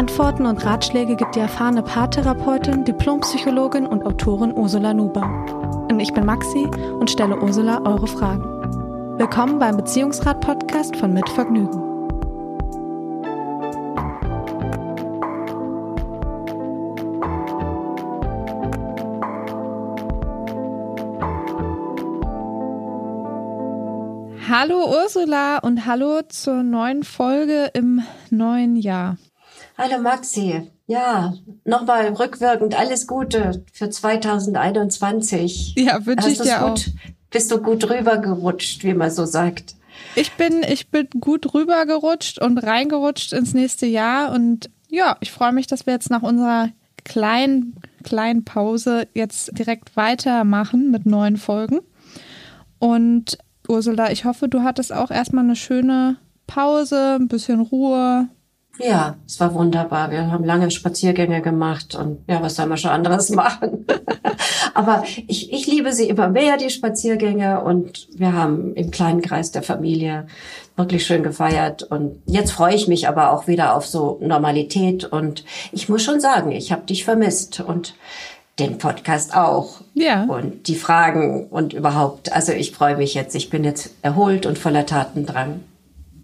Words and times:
Antworten 0.00 0.46
und 0.46 0.64
Ratschläge 0.64 1.14
gibt 1.14 1.34
die 1.36 1.40
erfahrene 1.40 1.82
Paartherapeutin, 1.82 2.86
Diplompsychologin 2.86 3.86
und 3.86 4.06
Autorin 4.06 4.56
Ursula 4.56 4.94
Nuber. 4.94 5.28
Und 5.90 6.00
ich 6.00 6.10
bin 6.14 6.24
Maxi 6.24 6.64
und 6.98 7.10
stelle 7.10 7.38
Ursula 7.38 7.82
eure 7.84 8.06
Fragen. 8.06 8.42
Willkommen 9.18 9.58
beim 9.58 9.76
Beziehungsrat-Podcast 9.76 10.96
von 10.96 11.12
Mit 11.12 11.28
Vergnügen. 11.28 11.82
Hallo 24.48 25.02
Ursula 25.02 25.58
und 25.58 25.84
hallo 25.84 26.22
zur 26.26 26.62
neuen 26.62 27.02
Folge 27.02 27.70
im 27.74 28.00
neuen 28.30 28.76
Jahr. 28.76 29.18
Hallo 29.82 29.98
Maxi. 29.98 30.70
Ja, 30.88 31.32
nochmal 31.64 32.08
rückwirkend 32.08 32.78
alles 32.78 33.06
Gute 33.06 33.64
für 33.72 33.88
2021. 33.88 35.74
Ja, 35.78 36.04
wünsche 36.04 36.28
ich 36.28 36.38
dir 36.38 36.58
gut, 36.58 36.60
auch. 36.60 36.78
Bist 37.30 37.50
du 37.50 37.62
gut 37.62 37.88
rübergerutscht, 37.88 38.84
wie 38.84 38.92
man 38.92 39.10
so 39.10 39.24
sagt? 39.24 39.76
Ich 40.16 40.32
bin, 40.32 40.62
ich 40.64 40.90
bin 40.90 41.08
gut 41.18 41.54
rübergerutscht 41.54 42.42
und 42.42 42.58
reingerutscht 42.58 43.32
ins 43.32 43.54
nächste 43.54 43.86
Jahr 43.86 44.32
und 44.32 44.68
ja, 44.90 45.16
ich 45.20 45.32
freue 45.32 45.52
mich, 45.52 45.66
dass 45.66 45.86
wir 45.86 45.94
jetzt 45.94 46.10
nach 46.10 46.22
unserer 46.22 46.68
kleinen, 47.04 47.76
kleinen 48.02 48.44
Pause 48.44 49.08
jetzt 49.14 49.58
direkt 49.58 49.96
weitermachen 49.96 50.90
mit 50.90 51.06
neuen 51.06 51.38
Folgen. 51.38 51.80
Und 52.78 53.38
Ursula, 53.66 54.10
ich 54.10 54.26
hoffe, 54.26 54.46
du 54.46 54.62
hattest 54.62 54.92
auch 54.92 55.10
erstmal 55.10 55.44
eine 55.44 55.56
schöne 55.56 56.16
Pause, 56.46 57.16
ein 57.18 57.28
bisschen 57.28 57.60
Ruhe, 57.60 58.28
ja, 58.82 59.16
es 59.26 59.38
war 59.40 59.54
wunderbar. 59.54 60.10
Wir 60.10 60.30
haben 60.30 60.44
lange 60.44 60.70
Spaziergänge 60.70 61.42
gemacht 61.42 61.94
und 61.94 62.18
ja, 62.28 62.42
was 62.42 62.56
soll 62.56 62.66
man 62.66 62.78
schon 62.78 62.90
anderes 62.90 63.30
machen? 63.30 63.86
aber 64.74 65.04
ich, 65.26 65.52
ich 65.52 65.66
liebe 65.66 65.92
sie 65.92 66.08
immer 66.08 66.28
mehr, 66.28 66.56
die 66.56 66.70
Spaziergänge 66.70 67.62
und 67.62 68.08
wir 68.12 68.32
haben 68.32 68.74
im 68.74 68.90
kleinen 68.90 69.22
Kreis 69.22 69.52
der 69.52 69.62
Familie 69.62 70.26
wirklich 70.76 71.04
schön 71.04 71.22
gefeiert 71.22 71.82
und 71.82 72.22
jetzt 72.26 72.52
freue 72.52 72.74
ich 72.74 72.88
mich 72.88 73.08
aber 73.08 73.32
auch 73.32 73.46
wieder 73.46 73.76
auf 73.76 73.86
so 73.86 74.18
Normalität 74.22 75.04
und 75.04 75.44
ich 75.72 75.88
muss 75.88 76.02
schon 76.02 76.20
sagen, 76.20 76.52
ich 76.52 76.72
habe 76.72 76.86
dich 76.86 77.04
vermisst 77.04 77.60
und 77.60 77.94
den 78.60 78.78
Podcast 78.78 79.34
auch. 79.34 79.80
Ja. 79.94 80.24
Und 80.24 80.68
die 80.68 80.76
Fragen 80.76 81.48
und 81.48 81.72
überhaupt. 81.72 82.32
Also 82.32 82.52
ich 82.52 82.72
freue 82.72 82.96
mich 82.96 83.14
jetzt. 83.14 83.34
Ich 83.34 83.50
bin 83.50 83.64
jetzt 83.64 83.94
erholt 84.02 84.46
und 84.46 84.58
voller 84.58 84.86
Tatendrang. 84.86 85.60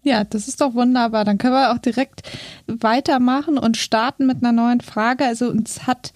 Ja, 0.06 0.22
das 0.22 0.46
ist 0.46 0.60
doch 0.60 0.74
wunderbar. 0.74 1.24
Dann 1.24 1.36
können 1.36 1.54
wir 1.54 1.72
auch 1.72 1.78
direkt 1.78 2.22
weitermachen 2.68 3.58
und 3.58 3.76
starten 3.76 4.24
mit 4.24 4.36
einer 4.40 4.52
neuen 4.52 4.80
Frage. 4.80 5.24
Also 5.24 5.48
uns 5.48 5.88
hat 5.88 6.12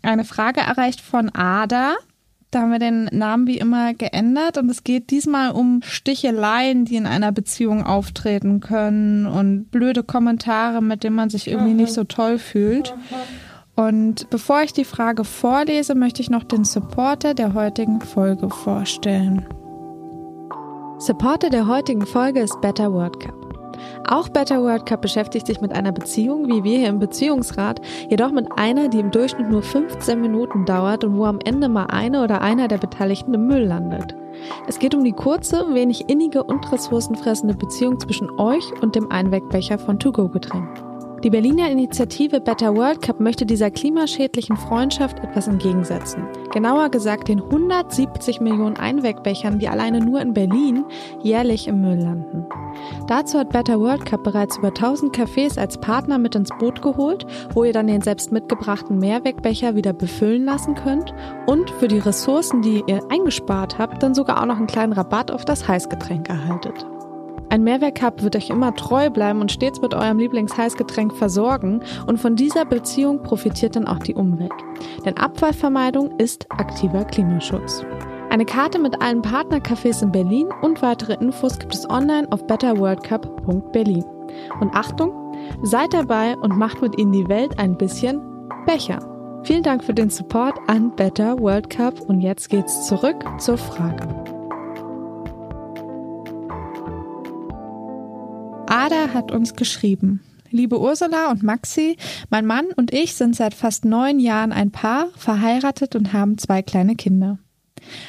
eine 0.00 0.24
Frage 0.24 0.60
erreicht 0.60 1.02
von 1.02 1.28
Ada. 1.28 1.92
Da 2.50 2.62
haben 2.62 2.72
wir 2.72 2.78
den 2.78 3.04
Namen 3.12 3.46
wie 3.46 3.58
immer 3.58 3.92
geändert 3.92 4.56
und 4.56 4.70
es 4.70 4.82
geht 4.82 5.10
diesmal 5.10 5.50
um 5.50 5.82
Sticheleien, 5.82 6.86
die 6.86 6.96
in 6.96 7.04
einer 7.06 7.32
Beziehung 7.32 7.84
auftreten 7.84 8.60
können 8.60 9.26
und 9.26 9.70
blöde 9.70 10.04
Kommentare, 10.04 10.80
mit 10.80 11.04
denen 11.04 11.16
man 11.16 11.28
sich 11.28 11.46
irgendwie 11.46 11.74
nicht 11.74 11.92
so 11.92 12.04
toll 12.04 12.38
fühlt. 12.38 12.94
Und 13.74 14.30
bevor 14.30 14.62
ich 14.62 14.72
die 14.72 14.86
Frage 14.86 15.24
vorlese, 15.24 15.94
möchte 15.94 16.22
ich 16.22 16.30
noch 16.30 16.44
den 16.44 16.64
Supporter 16.64 17.34
der 17.34 17.52
heutigen 17.52 18.00
Folge 18.00 18.48
vorstellen. 18.48 19.44
Supporter 20.98 21.50
der 21.50 21.66
heutigen 21.66 22.06
Folge 22.06 22.38
ist 22.38 22.60
Better 22.60 22.92
World 22.92 23.18
Cup. 23.18 23.34
Auch 24.06 24.28
Better 24.28 24.62
World 24.62 24.86
Cup 24.86 25.02
beschäftigt 25.02 25.46
sich 25.48 25.60
mit 25.60 25.72
einer 25.72 25.90
Beziehung, 25.90 26.46
wie 26.46 26.62
wir 26.62 26.78
hier 26.78 26.88
im 26.88 27.00
Beziehungsrat, 27.00 27.80
jedoch 28.08 28.30
mit 28.30 28.46
einer, 28.56 28.88
die 28.88 29.00
im 29.00 29.10
Durchschnitt 29.10 29.50
nur 29.50 29.62
15 29.62 30.20
Minuten 30.20 30.64
dauert 30.64 31.02
und 31.02 31.18
wo 31.18 31.24
am 31.24 31.40
Ende 31.44 31.68
mal 31.68 31.86
eine 31.86 32.22
oder 32.22 32.42
einer 32.42 32.68
der 32.68 32.78
Beteiligten 32.78 33.34
im 33.34 33.48
Müll 33.48 33.64
landet. 33.64 34.14
Es 34.68 34.78
geht 34.78 34.94
um 34.94 35.02
die 35.02 35.12
kurze, 35.12 35.66
wenig 35.74 36.08
innige 36.08 36.44
und 36.44 36.70
ressourcenfressende 36.70 37.56
Beziehung 37.56 37.98
zwischen 37.98 38.30
euch 38.38 38.64
und 38.80 38.94
dem 38.94 39.10
Einwegbecher 39.10 39.78
von 39.78 39.98
To-Go-Getränken. 39.98 40.93
Die 41.24 41.30
Berliner 41.30 41.70
Initiative 41.70 42.38
Better 42.38 42.76
World 42.76 43.00
Cup 43.00 43.18
möchte 43.18 43.46
dieser 43.46 43.70
klimaschädlichen 43.70 44.58
Freundschaft 44.58 45.20
etwas 45.20 45.48
entgegensetzen. 45.48 46.24
Genauer 46.52 46.90
gesagt 46.90 47.28
den 47.28 47.40
170 47.40 48.42
Millionen 48.42 48.76
Einwegbechern, 48.76 49.58
die 49.58 49.68
alleine 49.68 50.00
nur 50.00 50.20
in 50.20 50.34
Berlin 50.34 50.84
jährlich 51.22 51.66
im 51.66 51.80
Müll 51.80 51.96
landen. 51.96 52.44
Dazu 53.06 53.38
hat 53.38 53.48
Better 53.48 53.80
World 53.80 54.04
Cup 54.04 54.22
bereits 54.22 54.58
über 54.58 54.68
1000 54.68 55.16
Cafés 55.16 55.58
als 55.58 55.78
Partner 55.78 56.18
mit 56.18 56.34
ins 56.34 56.50
Boot 56.58 56.82
geholt, 56.82 57.24
wo 57.54 57.64
ihr 57.64 57.72
dann 57.72 57.86
den 57.86 58.02
selbst 58.02 58.30
mitgebrachten 58.30 58.98
Mehrwegbecher 58.98 59.76
wieder 59.76 59.94
befüllen 59.94 60.44
lassen 60.44 60.74
könnt 60.74 61.14
und 61.46 61.70
für 61.70 61.88
die 61.88 62.00
Ressourcen, 62.00 62.60
die 62.60 62.84
ihr 62.86 63.00
eingespart 63.10 63.78
habt, 63.78 64.02
dann 64.02 64.14
sogar 64.14 64.42
auch 64.42 64.46
noch 64.46 64.58
einen 64.58 64.66
kleinen 64.66 64.92
Rabatt 64.92 65.30
auf 65.30 65.46
das 65.46 65.66
Heißgetränk 65.66 66.28
erhaltet. 66.28 66.84
Ein 67.54 67.62
Mehrwerk-Cup 67.62 68.24
wird 68.24 68.34
euch 68.34 68.50
immer 68.50 68.74
treu 68.74 69.10
bleiben 69.10 69.40
und 69.40 69.52
stets 69.52 69.80
mit 69.80 69.94
eurem 69.94 70.18
Lieblingsheißgetränk 70.18 71.16
versorgen 71.16 71.84
und 72.04 72.18
von 72.18 72.34
dieser 72.34 72.64
Beziehung 72.64 73.22
profitiert 73.22 73.76
dann 73.76 73.86
auch 73.86 74.00
die 74.00 74.14
Umwelt. 74.14 74.50
Denn 75.04 75.16
Abfallvermeidung 75.16 76.18
ist 76.18 76.50
aktiver 76.50 77.04
Klimaschutz. 77.04 77.86
Eine 78.28 78.44
Karte 78.44 78.80
mit 78.80 79.00
allen 79.00 79.22
Partnercafés 79.22 80.02
in 80.02 80.10
Berlin 80.10 80.48
und 80.62 80.82
weitere 80.82 81.14
Infos 81.14 81.60
gibt 81.60 81.76
es 81.76 81.88
online 81.88 82.26
auf 82.32 82.44
betterworldcup.berlin. 82.44 84.04
Und 84.58 84.74
Achtung, 84.74 85.12
seid 85.62 85.94
dabei 85.94 86.36
und 86.36 86.58
macht 86.58 86.82
mit 86.82 86.98
ihnen 86.98 87.12
die 87.12 87.28
Welt 87.28 87.56
ein 87.60 87.78
bisschen 87.78 88.20
Becher. 88.66 88.98
Vielen 89.44 89.62
Dank 89.62 89.84
für 89.84 89.94
den 89.94 90.10
Support 90.10 90.58
an 90.66 90.90
Better 90.96 91.38
World 91.38 91.70
Cup 91.70 92.00
und 92.08 92.20
jetzt 92.20 92.48
geht's 92.48 92.88
zurück 92.88 93.24
zur 93.38 93.58
Frage. 93.58 94.23
Ada 98.74 99.14
hat 99.14 99.30
uns 99.30 99.54
geschrieben. 99.54 100.20
Liebe 100.50 100.80
Ursula 100.80 101.30
und 101.30 101.44
Maxi, 101.44 101.96
mein 102.28 102.44
Mann 102.44 102.66
und 102.74 102.92
ich 102.92 103.14
sind 103.14 103.36
seit 103.36 103.54
fast 103.54 103.84
neun 103.84 104.18
Jahren 104.18 104.50
ein 104.50 104.72
Paar, 104.72 105.10
verheiratet 105.16 105.94
und 105.94 106.12
haben 106.12 106.38
zwei 106.38 106.60
kleine 106.60 106.96
Kinder. 106.96 107.38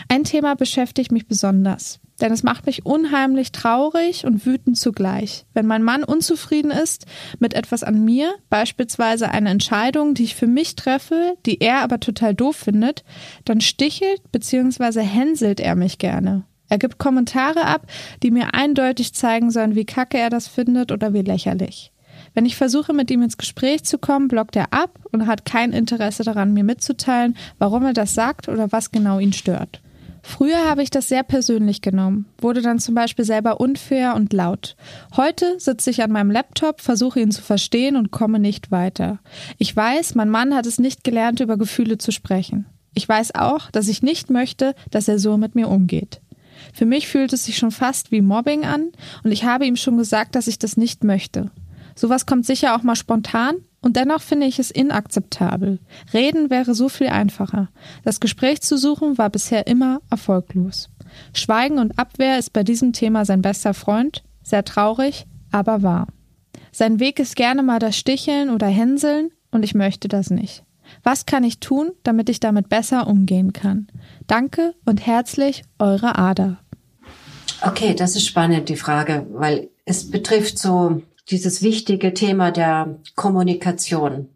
Ein 0.10 0.24
Thema 0.24 0.56
beschäftigt 0.56 1.12
mich 1.12 1.28
besonders, 1.28 2.00
denn 2.20 2.32
es 2.32 2.42
macht 2.42 2.66
mich 2.66 2.84
unheimlich 2.84 3.52
traurig 3.52 4.26
und 4.26 4.44
wütend 4.48 4.76
zugleich. 4.76 5.46
Wenn 5.54 5.68
mein 5.68 5.84
Mann 5.84 6.04
unzufrieden 6.04 6.72
ist 6.72 7.06
mit 7.38 7.54
etwas 7.54 7.84
an 7.84 8.04
mir, 8.04 8.34
beispielsweise 8.50 9.30
eine 9.30 9.52
Entscheidung, 9.52 10.16
die 10.16 10.24
ich 10.24 10.34
für 10.34 10.48
mich 10.48 10.76
treffe, 10.76 11.38
die 11.46 11.62
er 11.62 11.82
aber 11.82 12.00
total 12.00 12.34
doof 12.34 12.56
findet, 12.56 13.04
dann 13.44 13.62
stichelt 13.62 14.32
bzw. 14.32 15.02
hänselt 15.02 15.60
er 15.60 15.76
mich 15.76 16.00
gerne. 16.00 16.44
Er 16.70 16.78
gibt 16.78 16.98
Kommentare 16.98 17.66
ab, 17.66 17.88
die 18.24 18.32
mir 18.32 18.54
eindeutig 18.54 19.14
zeigen 19.14 19.52
sollen, 19.52 19.76
wie 19.76 19.86
kacke 19.86 20.18
er 20.18 20.30
das 20.30 20.48
findet 20.48 20.92
oder 20.92 21.14
wie 21.14 21.22
lächerlich. 21.22 21.92
Wenn 22.34 22.46
ich 22.46 22.56
versuche, 22.56 22.94
mit 22.94 23.12
ihm 23.12 23.22
ins 23.22 23.38
Gespräch 23.38 23.84
zu 23.84 23.98
kommen, 23.98 24.28
blockt 24.28 24.56
er 24.56 24.74
ab 24.74 25.00
und 25.12 25.28
hat 25.28 25.46
kein 25.46 25.72
Interesse 25.72 26.24
daran, 26.24 26.54
mir 26.54 26.64
mitzuteilen, 26.64 27.36
warum 27.60 27.86
er 27.86 27.94
das 27.94 28.14
sagt 28.14 28.50
oder 28.50 28.72
was 28.72 28.92
genau 28.92 29.20
ihn 29.20 29.34
stört. 29.34 29.82
Früher 30.28 30.68
habe 30.68 30.82
ich 30.82 30.90
das 30.90 31.08
sehr 31.08 31.22
persönlich 31.22 31.82
genommen, 31.82 32.26
wurde 32.40 32.64
dann 32.64 32.80
zum 32.80 32.96
Beispiel 32.96 33.24
selber 33.24 33.60
unfair 33.60 34.16
und 34.16 34.34
laut. 34.34 34.76
Heute 35.16 35.60
sitze 35.60 35.92
ich 35.92 36.02
an 36.02 36.12
meinem 36.12 36.32
Laptop, 36.32 36.82
versuche 36.82 37.20
ihn 37.20 37.30
zu 37.30 37.44
verstehen 37.44 37.96
und 37.96 38.10
komme 38.10 38.40
nicht 38.40 38.72
weiter. 38.72 39.20
Ich 39.60 39.74
weiß, 39.74 40.16
mein 40.16 40.30
Mann 40.30 40.56
hat 40.56 40.66
es 40.66 40.80
nicht 40.80 41.04
gelernt, 41.04 41.42
über 41.42 41.58
Gefühle 41.58 42.00
zu 42.00 42.12
sprechen. 42.12 42.66
Ich 42.96 43.08
weiß 43.08 43.36
auch, 43.36 43.70
dass 43.70 43.88
ich 43.88 44.02
nicht 44.02 44.32
möchte, 44.32 44.74
dass 44.90 45.08
er 45.08 45.20
so 45.20 45.38
mit 45.38 45.54
mir 45.54 45.70
umgeht. 45.70 46.22
Für 46.74 46.86
mich 46.86 47.08
fühlt 47.08 47.34
es 47.34 47.46
sich 47.46 47.58
schon 47.58 47.72
fast 47.72 48.12
wie 48.12 48.22
Mobbing 48.22 48.66
an 48.66 48.92
und 49.24 49.32
ich 49.32 49.44
habe 49.44 49.66
ihm 49.66 49.76
schon 49.76 49.98
gesagt, 49.98 50.36
dass 50.36 50.48
ich 50.48 50.60
das 50.60 50.78
nicht 50.78 51.04
möchte. 51.04 51.52
Sowas 51.96 52.26
kommt 52.26 52.46
sicher 52.46 52.76
auch 52.76 52.84
mal 52.84 52.96
spontan 52.96 53.56
und 53.82 53.96
dennoch 53.96 54.22
finde 54.22 54.48
ich 54.48 54.60
es 54.60 54.72
inakzeptabel. 54.72 55.80
Reden 56.14 56.50
wäre 56.50 56.76
so 56.76 56.90
viel 56.90 57.08
einfacher. 57.08 57.70
Das 58.04 58.20
Gespräch 58.20 58.62
zu 58.62 58.78
suchen 58.78 59.18
war 59.18 59.30
bisher 59.30 59.68
immer 59.68 60.02
erfolglos. 60.10 60.90
Schweigen 61.34 61.80
und 61.80 61.98
Abwehr 61.98 62.38
ist 62.38 62.52
bei 62.52 62.64
diesem 62.64 62.92
Thema 62.92 63.26
sein 63.26 63.42
bester 63.42 63.74
Freund, 63.74 64.24
sehr 64.44 64.66
traurig, 64.66 65.26
aber 65.52 65.84
wahr. 65.84 66.08
Sein 66.72 67.00
Weg 67.00 67.20
ist 67.20 67.38
gerne 67.38 67.64
mal 67.64 67.80
das 67.80 67.96
Sticheln 67.96 68.50
oder 68.50 68.68
Hänseln 68.68 69.32
und 69.52 69.64
ich 69.64 69.74
möchte 69.74 70.10
das 70.10 70.30
nicht. 70.30 70.64
Was 71.04 71.26
kann 71.26 71.44
ich 71.44 71.60
tun, 71.60 71.92
damit 72.04 72.30
ich 72.30 72.40
damit 72.40 72.70
besser 72.70 73.08
umgehen 73.08 73.54
kann? 73.54 73.88
Danke 74.28 74.74
und 74.86 75.06
herzlich, 75.06 75.64
eure 75.80 76.18
Ada. 76.18 76.58
Okay, 77.62 77.94
das 77.96 78.16
ist 78.16 78.28
spannend, 78.28 78.70
die 78.70 78.76
Frage, 78.76 79.26
weil 79.32 79.70
es 79.86 80.10
betrifft 80.10 80.60
so 80.60 81.02
dieses 81.30 81.62
wichtige 81.62 82.14
Thema 82.14 82.52
der 82.52 83.00
Kommunikation. 83.16 84.30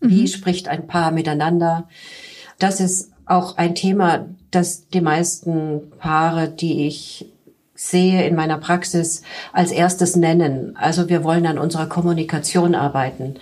Wie 0.00 0.22
mhm. 0.22 0.26
spricht 0.26 0.68
ein 0.68 0.86
Paar 0.86 1.10
miteinander? 1.10 1.88
Das 2.58 2.80
ist 2.80 3.10
auch 3.26 3.56
ein 3.56 3.74
Thema, 3.74 4.28
das 4.50 4.88
die 4.88 5.00
meisten 5.00 5.90
Paare, 5.98 6.48
die 6.48 6.86
ich 6.86 7.26
sehe 7.78 8.26
in 8.26 8.34
meiner 8.34 8.58
Praxis, 8.58 9.22
als 9.52 9.70
erstes 9.70 10.16
nennen. 10.16 10.76
Also 10.76 11.08
wir 11.08 11.22
wollen 11.22 11.46
an 11.46 11.58
unserer 11.58 11.86
Kommunikation 11.86 12.74
arbeiten. 12.74 13.36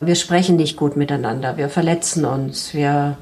Wir 0.00 0.16
sprechen 0.16 0.56
nicht 0.56 0.76
gut 0.76 0.96
miteinander, 0.96 1.56
wir 1.56 1.68
verletzen 1.68 2.24
uns, 2.24 2.74
wir 2.74 3.16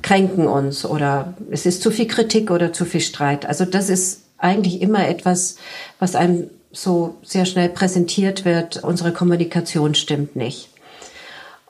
kränken 0.00 0.46
uns 0.48 0.86
oder 0.86 1.34
es 1.50 1.66
ist 1.66 1.82
zu 1.82 1.90
viel 1.90 2.06
Kritik 2.06 2.50
oder 2.50 2.72
zu 2.72 2.86
viel 2.86 3.02
Streit. 3.02 3.44
Also 3.44 3.66
das 3.66 3.90
ist 3.90 4.22
eigentlich 4.38 4.80
immer 4.80 5.06
etwas, 5.06 5.56
was 5.98 6.14
einem 6.14 6.48
so 6.72 7.16
sehr 7.22 7.44
schnell 7.44 7.68
präsentiert 7.68 8.46
wird. 8.46 8.82
Unsere 8.82 9.12
Kommunikation 9.12 9.94
stimmt 9.94 10.34
nicht. 10.34 10.70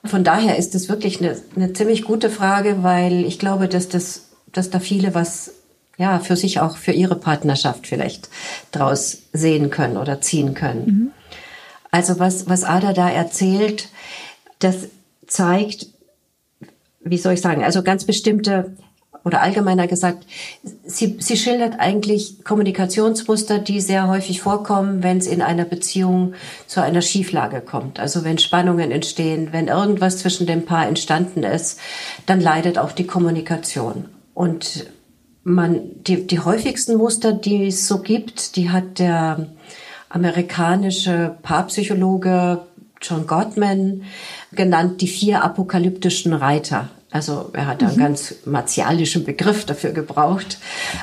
Von 0.04 0.22
daher 0.22 0.56
ist 0.56 0.76
es 0.76 0.88
wirklich 0.88 1.20
eine, 1.20 1.36
eine 1.56 1.72
ziemlich 1.72 2.04
gute 2.04 2.30
Frage, 2.30 2.84
weil 2.84 3.24
ich 3.24 3.40
glaube, 3.40 3.66
dass 3.66 3.88
das, 3.88 4.28
dass 4.52 4.70
da 4.70 4.78
viele 4.78 5.16
was 5.16 5.52
ja 6.00 6.18
für 6.18 6.36
sich 6.36 6.60
auch 6.60 6.76
für 6.76 6.92
ihre 6.92 7.16
Partnerschaft 7.16 7.86
vielleicht 7.86 8.28
draus 8.72 9.18
sehen 9.32 9.70
können 9.70 9.96
oder 9.96 10.20
ziehen 10.20 10.54
können. 10.54 10.84
Mhm. 10.86 11.10
Also 11.90 12.18
was 12.18 12.48
was 12.48 12.64
Ada 12.64 12.92
da 12.92 13.08
erzählt, 13.08 13.88
das 14.58 14.88
zeigt, 15.26 15.86
wie 17.02 17.18
soll 17.18 17.34
ich 17.34 17.40
sagen, 17.40 17.62
also 17.62 17.82
ganz 17.82 18.04
bestimmte 18.04 18.76
oder 19.24 19.42
allgemeiner 19.42 19.86
gesagt, 19.86 20.24
sie, 20.84 21.18
sie 21.20 21.36
schildert 21.36 21.78
eigentlich 21.78 22.42
Kommunikationsmuster, 22.42 23.58
die 23.58 23.80
sehr 23.80 24.08
häufig 24.08 24.40
vorkommen, 24.40 25.02
wenn 25.02 25.18
es 25.18 25.26
in 25.26 25.42
einer 25.42 25.64
Beziehung 25.64 26.34
zu 26.66 26.82
einer 26.82 27.02
Schieflage 27.02 27.60
kommt. 27.60 28.00
Also 28.00 28.24
wenn 28.24 28.38
Spannungen 28.38 28.90
entstehen, 28.90 29.48
wenn 29.52 29.68
irgendwas 29.68 30.18
zwischen 30.18 30.46
dem 30.46 30.64
Paar 30.64 30.88
entstanden 30.88 31.42
ist, 31.42 31.78
dann 32.24 32.40
leidet 32.40 32.78
auch 32.78 32.92
die 32.92 33.06
Kommunikation. 33.06 34.06
Und 34.32 34.86
man, 35.44 35.80
die, 36.06 36.26
die 36.26 36.40
häufigsten 36.40 36.96
Muster, 36.96 37.32
die 37.32 37.66
es 37.66 37.88
so 37.88 37.98
gibt, 37.98 38.56
die 38.56 38.70
hat 38.70 38.98
der 38.98 39.46
amerikanische 40.08 41.36
Paarpsychologe 41.42 42.62
John 43.00 43.26
Gottman 43.26 44.02
genannt, 44.52 45.00
die 45.00 45.08
vier 45.08 45.42
apokalyptischen 45.42 46.34
Reiter. 46.34 46.90
Also 47.10 47.50
er 47.54 47.66
hat 47.66 47.82
einen 47.82 47.96
mhm. 47.96 48.00
ganz 48.00 48.34
martialischen 48.44 49.24
Begriff 49.24 49.64
dafür 49.64 49.90
gebraucht. 49.92 50.58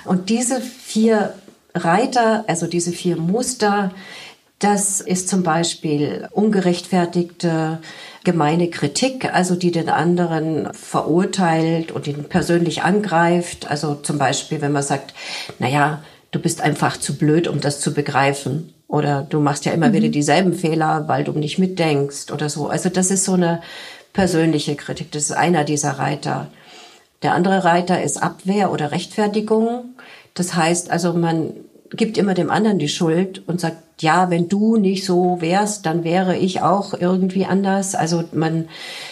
Und 0.05 0.29
diese 0.29 0.61
vier 0.61 1.33
Reiter, 1.73 2.45
also 2.47 2.67
diese 2.67 2.91
vier 2.91 3.17
Muster, 3.17 3.91
das 4.59 5.01
ist 5.01 5.29
zum 5.29 5.43
Beispiel 5.43 6.27
ungerechtfertigte, 6.31 7.79
gemeine 8.23 8.69
Kritik, 8.69 9.33
also 9.33 9.55
die 9.55 9.71
den 9.71 9.89
anderen 9.89 10.73
verurteilt 10.73 11.91
und 11.91 12.07
ihn 12.07 12.25
persönlich 12.25 12.81
angreift. 12.81 13.69
Also 13.69 13.95
zum 13.95 14.17
Beispiel, 14.17 14.61
wenn 14.61 14.71
man 14.71 14.83
sagt, 14.83 15.13
na 15.59 15.69
ja, 15.69 16.03
du 16.31 16.39
bist 16.39 16.61
einfach 16.61 16.97
zu 16.97 17.17
blöd, 17.17 17.47
um 17.47 17.61
das 17.61 17.79
zu 17.79 17.93
begreifen. 17.93 18.73
Oder 18.87 19.25
du 19.29 19.39
machst 19.39 19.65
ja 19.65 19.73
immer 19.73 19.89
mhm. 19.89 19.93
wieder 19.93 20.09
dieselben 20.09 20.53
Fehler, 20.53 21.07
weil 21.07 21.23
du 21.23 21.33
nicht 21.33 21.59
mitdenkst 21.59 22.31
oder 22.31 22.49
so. 22.49 22.67
Also 22.67 22.89
das 22.89 23.11
ist 23.11 23.25
so 23.25 23.33
eine 23.33 23.61
persönliche 24.13 24.75
Kritik. 24.75 25.11
Das 25.11 25.23
ist 25.23 25.33
einer 25.33 25.63
dieser 25.63 25.91
Reiter. 25.91 26.47
Der 27.21 27.33
andere 27.33 27.63
Reiter 27.63 28.01
ist 28.01 28.21
Abwehr 28.21 28.71
oder 28.71 28.91
Rechtfertigung. 28.91 29.95
Das 30.33 30.55
heißt 30.55 30.89
also, 30.89 31.13
man 31.13 31.53
gibt 31.91 32.17
immer 32.17 32.33
dem 32.33 32.49
anderen 32.49 32.79
die 32.79 32.89
Schuld 32.89 33.47
und 33.47 33.61
sagt, 33.61 33.77
ja, 33.99 34.29
wenn 34.29 34.47
du 34.47 34.77
nicht 34.77 35.05
so 35.05 35.41
wärst, 35.41 35.85
dann 35.85 36.03
wäre 36.03 36.37
ich 36.37 36.61
auch 36.61 36.93
irgendwie 36.93 37.45
anders. 37.45 37.95
Also 37.95 38.23
man 38.31 38.67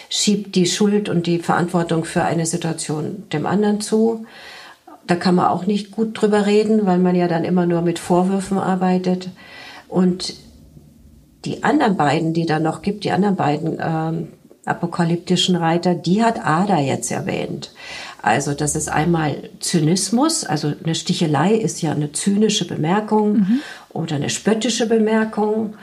schiebt 0.10 0.56
die 0.56 0.68
Schuld 0.68 1.10
und 1.10 1.26
die 1.26 1.40
Verantwortung 1.40 2.06
für 2.06 2.24
eine 2.24 2.46
Situation 2.46 3.24
dem 3.34 3.46
anderen 3.46 3.82
zu. 3.82 4.26
Da 5.08 5.16
kann 5.16 5.36
man 5.36 5.48
auch 5.48 5.66
nicht 5.66 5.92
gut 5.92 6.20
drüber 6.20 6.46
reden, 6.46 6.86
weil 6.86 7.00
man 7.00 7.16
ja 7.16 7.28
dann 7.28 7.44
immer 7.44 7.66
nur 7.66 7.82
mit 7.82 8.00
Vorwürfen 8.00 8.58
arbeitet. 8.58 9.30
Und 9.88 10.36
die 11.46 11.64
anderen 11.64 11.98
beiden, 11.98 12.34
die 12.34 12.46
da 12.46 12.60
noch 12.60 12.82
gibt, 12.82 13.04
die 13.04 13.12
anderen 13.12 13.36
beiden 13.36 13.80
ähm, 13.80 14.28
apokalyptischen 14.66 15.56
Reiter, 15.56 15.96
die 15.96 16.24
hat 16.24 16.46
Ada 16.46 16.80
jetzt 16.80 17.12
erwähnt. 17.12 17.72
Also 18.26 18.56
das 18.56 18.76
ist 18.76 18.90
einmal 18.90 19.52
Zynismus, 19.60 20.46
also 20.46 20.74
eine 20.84 20.96
Stichelei 20.96 21.54
ist 21.54 21.84
ja 21.84 21.92
eine 21.92 22.12
zynische 22.12 22.66
Bemerkung 22.66 23.34
mhm. 23.34 23.60
oder 23.90 24.16
eine 24.16 24.32
spöttische 24.32 24.88
Bemerkung. 24.88 25.76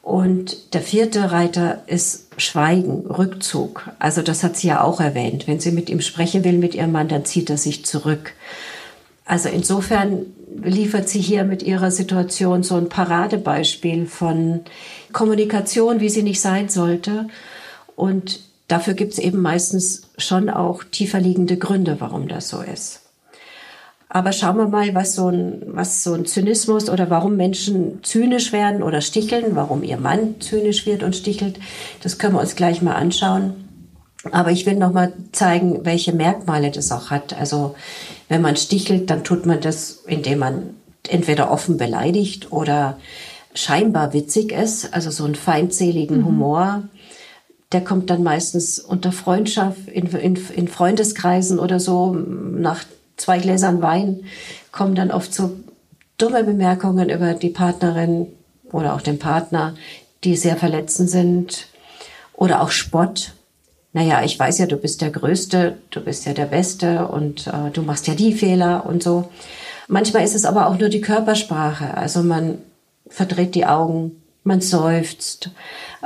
Und 0.00 0.72
der 0.72 0.80
vierte 0.80 1.32
Reiter 1.32 1.82
ist 1.86 2.28
Schweigen, 2.38 3.04
Rückzug. 3.06 3.90
Also 3.98 4.22
das 4.22 4.42
hat 4.42 4.56
sie 4.56 4.68
ja 4.68 4.82
auch 4.82 5.00
erwähnt. 5.02 5.46
Wenn 5.46 5.60
sie 5.60 5.70
mit 5.70 5.90
ihm 5.90 6.00
sprechen 6.00 6.44
will, 6.44 6.56
mit 6.56 6.74
ihrem 6.74 6.92
Mann, 6.92 7.08
dann 7.08 7.26
zieht 7.26 7.50
er 7.50 7.58
sich 7.58 7.84
zurück. 7.84 8.32
Also 9.26 9.50
insofern 9.50 10.24
liefert 10.62 11.10
sie 11.10 11.20
hier 11.20 11.44
mit 11.44 11.62
ihrer 11.62 11.90
Situation 11.90 12.62
so 12.62 12.76
ein 12.76 12.88
Paradebeispiel 12.88 14.06
von 14.06 14.62
Kommunikation, 15.12 16.00
wie 16.00 16.08
sie 16.08 16.22
nicht 16.22 16.40
sein 16.40 16.70
sollte 16.70 17.26
und 17.96 18.40
dafür 18.68 18.94
gibt 18.94 19.12
es 19.12 19.18
eben 19.18 19.40
meistens 19.40 20.02
schon 20.18 20.50
auch 20.50 20.84
tiefer 20.84 21.20
liegende 21.20 21.56
Gründe, 21.56 21.96
warum 22.00 22.28
das 22.28 22.48
so 22.48 22.60
ist. 22.60 23.00
Aber 24.14 24.32
schauen 24.32 24.58
wir 24.58 24.68
mal, 24.68 24.94
was 24.94 25.14
so 25.14 25.28
ein, 25.28 25.62
was 25.68 26.04
so 26.04 26.12
ein 26.12 26.26
Zynismus 26.26 26.90
oder 26.90 27.08
warum 27.08 27.36
Menschen 27.36 28.04
zynisch 28.04 28.52
werden 28.52 28.82
oder 28.82 29.00
sticheln, 29.00 29.56
warum 29.56 29.82
ihr 29.82 29.96
Mann 29.96 30.38
zynisch 30.38 30.84
wird 30.84 31.02
und 31.02 31.16
stichelt. 31.16 31.58
Das 32.02 32.18
können 32.18 32.34
wir 32.34 32.40
uns 32.40 32.54
gleich 32.54 32.82
mal 32.82 32.94
anschauen. 32.94 33.54
Aber 34.30 34.50
ich 34.50 34.66
will 34.66 34.74
noch 34.74 34.92
mal 34.92 35.14
zeigen, 35.32 35.86
welche 35.86 36.12
Merkmale 36.12 36.70
das 36.70 36.92
auch 36.92 37.10
hat. 37.10 37.32
Also, 37.32 37.74
wenn 38.28 38.42
man 38.42 38.56
stichelt, 38.56 39.08
dann 39.08 39.24
tut 39.24 39.46
man 39.46 39.62
das, 39.62 40.02
indem 40.06 40.40
man 40.40 40.74
entweder 41.08 41.50
offen 41.50 41.78
beleidigt 41.78 42.52
oder 42.52 42.98
scheinbar 43.54 44.12
witzig 44.12 44.52
ist, 44.52 44.92
also 44.92 45.10
so 45.10 45.24
einen 45.24 45.34
feindseligen 45.34 46.18
mhm. 46.18 46.26
Humor 46.26 46.82
der 47.72 47.82
kommt 47.82 48.10
dann 48.10 48.22
meistens 48.22 48.78
unter 48.78 49.12
Freundschaft, 49.12 49.88
in, 49.88 50.06
in, 50.06 50.36
in 50.54 50.68
Freundeskreisen 50.68 51.58
oder 51.58 51.80
so, 51.80 52.12
nach 52.12 52.84
zwei 53.16 53.38
Gläsern 53.38 53.82
Wein, 53.82 54.24
kommen 54.70 54.94
dann 54.94 55.10
oft 55.10 55.34
so 55.34 55.52
dumme 56.18 56.44
Bemerkungen 56.44 57.08
über 57.08 57.34
die 57.34 57.50
Partnerin 57.50 58.26
oder 58.70 58.94
auch 58.94 59.00
den 59.00 59.18
Partner, 59.18 59.74
die 60.24 60.36
sehr 60.36 60.56
verletzend 60.56 61.10
sind. 61.10 61.66
Oder 62.34 62.62
auch 62.62 62.70
Spott. 62.70 63.32
Naja, 63.92 64.22
ich 64.24 64.38
weiß 64.38 64.58
ja, 64.58 64.66
du 64.66 64.76
bist 64.76 65.02
der 65.02 65.10
Größte, 65.10 65.76
du 65.90 66.00
bist 66.00 66.24
ja 66.24 66.32
der 66.32 66.46
Beste 66.46 67.08
und 67.08 67.46
äh, 67.46 67.70
du 67.72 67.82
machst 67.82 68.06
ja 68.06 68.14
die 68.14 68.32
Fehler 68.32 68.86
und 68.86 69.02
so. 69.02 69.30
Manchmal 69.88 70.24
ist 70.24 70.34
es 70.34 70.44
aber 70.44 70.68
auch 70.68 70.78
nur 70.78 70.88
die 70.88 71.02
Körpersprache. 71.02 71.94
Also 71.94 72.22
man 72.22 72.58
verdreht 73.08 73.54
die 73.54 73.66
Augen, 73.66 74.22
man 74.44 74.60
seufzt. 74.60 75.50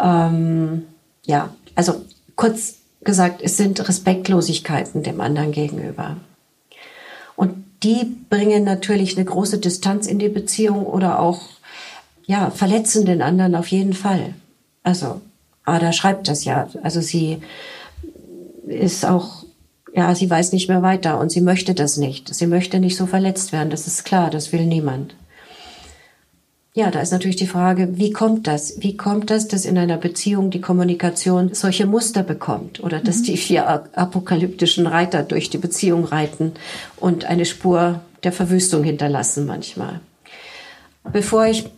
Ähm, 0.02 0.86
ja, 1.26 1.54
also 1.74 2.04
kurz 2.34 2.76
gesagt, 3.02 3.42
es 3.42 3.56
sind 3.56 3.86
Respektlosigkeiten 3.86 5.02
dem 5.02 5.20
anderen 5.20 5.52
gegenüber. 5.52 6.16
Und 7.36 7.64
die 7.82 8.16
bringen 8.30 8.64
natürlich 8.64 9.16
eine 9.16 9.26
große 9.26 9.58
Distanz 9.58 10.06
in 10.06 10.18
die 10.18 10.28
Beziehung 10.28 10.86
oder 10.86 11.20
auch, 11.20 11.42
ja, 12.24 12.50
verletzen 12.50 13.04
den 13.04 13.22
anderen 13.22 13.54
auf 13.54 13.68
jeden 13.68 13.92
Fall. 13.92 14.34
Also, 14.82 15.20
Ada 15.64 15.92
schreibt 15.92 16.28
das 16.28 16.44
ja. 16.44 16.68
Also 16.82 17.00
sie 17.00 17.42
ist 18.66 19.04
auch, 19.04 19.44
ja, 19.94 20.14
sie 20.14 20.28
weiß 20.28 20.52
nicht 20.52 20.68
mehr 20.68 20.82
weiter 20.82 21.18
und 21.18 21.30
sie 21.30 21.40
möchte 21.40 21.74
das 21.74 21.96
nicht. 21.96 22.34
Sie 22.34 22.46
möchte 22.46 22.80
nicht 22.80 22.96
so 22.96 23.06
verletzt 23.06 23.52
werden. 23.52 23.70
Das 23.70 23.86
ist 23.86 24.04
klar. 24.04 24.30
Das 24.30 24.52
will 24.52 24.64
niemand. 24.66 25.14
Ja, 26.76 26.90
da 26.90 27.00
ist 27.00 27.10
natürlich 27.10 27.36
die 27.36 27.46
Frage, 27.46 27.96
wie 27.96 28.12
kommt 28.12 28.46
das? 28.46 28.82
Wie 28.82 28.98
kommt 28.98 29.30
das, 29.30 29.48
dass 29.48 29.64
in 29.64 29.78
einer 29.78 29.96
Beziehung 29.96 30.50
die 30.50 30.60
Kommunikation 30.60 31.54
solche 31.54 31.86
Muster 31.86 32.22
bekommt 32.22 32.84
oder 32.84 33.00
dass 33.00 33.20
mhm. 33.20 33.22
die 33.22 33.36
vier 33.38 33.66
apokalyptischen 33.96 34.86
Reiter 34.86 35.22
durch 35.22 35.48
die 35.48 35.56
Beziehung 35.56 36.04
reiten 36.04 36.52
und 36.98 37.24
eine 37.24 37.46
Spur 37.46 38.02
der 38.24 38.32
Verwüstung 38.32 38.84
hinterlassen 38.84 39.46
manchmal? 39.46 40.00
Bevor 41.12 41.46
ich 41.46 41.64
äh, 41.66 41.68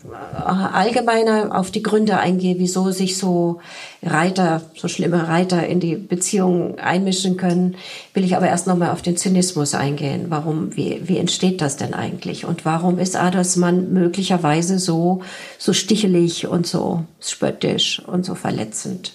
allgemeiner 0.43 1.59
auf 1.59 1.71
die 1.71 1.83
Gründe 1.83 2.19
eingehe, 2.19 2.59
wieso 2.59 2.91
sich 2.91 3.17
so 3.17 3.61
Reiter, 4.03 4.63
so 4.77 4.89
schlimme 4.89 5.29
Reiter 5.29 5.67
in 5.67 5.81
die 5.81 5.97
Beziehung 5.97 6.79
einmischen 6.79 7.37
können, 7.37 7.77
will 8.15 8.25
ich 8.25 8.37
aber 8.37 8.49
erst 8.49 8.67
nochmal 8.67 8.91
auf 8.91 9.03
den 9.03 9.17
Zynismus 9.17 9.75
eingehen. 9.75 10.27
Warum, 10.29 10.77
wie, 10.77 11.01
wie 11.05 11.19
entsteht 11.19 11.61
das 11.61 11.77
denn 11.77 11.95
eigentlich? 11.95 12.45
Und 12.45 12.65
warum 12.65 12.99
ist 12.99 13.17
Adelsmann 13.17 13.93
möglicherweise 13.93 14.79
so, 14.79 15.23
so 15.59 15.73
stichelig 15.73 16.47
und 16.47 16.67
so 16.67 17.05
spöttisch 17.21 18.03
und 18.07 18.25
so 18.25 18.35
verletzend? 18.35 19.13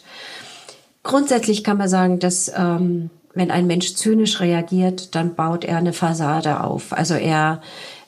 Grundsätzlich 1.04 1.64
kann 1.64 1.78
man 1.78 1.90
sagen, 1.90 2.20
dass 2.20 2.52
ähm, 2.56 3.10
wenn 3.34 3.52
ein 3.52 3.68
Mensch 3.68 3.96
zynisch 3.96 4.40
reagiert, 4.40 5.16
dann 5.16 5.36
baut 5.36 5.66
er 5.66 5.78
eine 5.78 5.94
Fassade 5.94 6.62
auf. 6.62 6.94
Also 6.94 7.16
er 7.16 7.62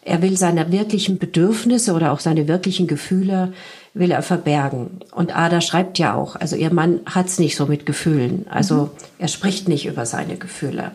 er 0.05 0.21
will 0.21 0.37
seine 0.37 0.71
wirklichen 0.71 1.17
Bedürfnisse 1.17 1.93
oder 1.93 2.13
auch 2.13 2.19
seine 2.19 2.47
wirklichen 2.47 2.85
Gefühle 2.85 3.53
will 3.95 4.11
er 4.11 4.21
verbergen. 4.21 4.99
Und 5.11 5.35
Ada 5.35 5.61
schreibt 5.61 5.97
ja 5.97 6.13
auch, 6.13 6.35
also 6.35 6.55
ihr 6.55 6.71
Mann 6.71 6.99
hat's 7.07 7.39
nicht 7.39 7.55
so 7.55 7.65
mit 7.65 7.87
Gefühlen. 7.87 8.45
Also 8.47 8.75
mhm. 8.75 8.89
er 9.17 9.27
spricht 9.27 9.67
nicht 9.67 9.87
über 9.87 10.05
seine 10.05 10.37
Gefühle. 10.37 10.91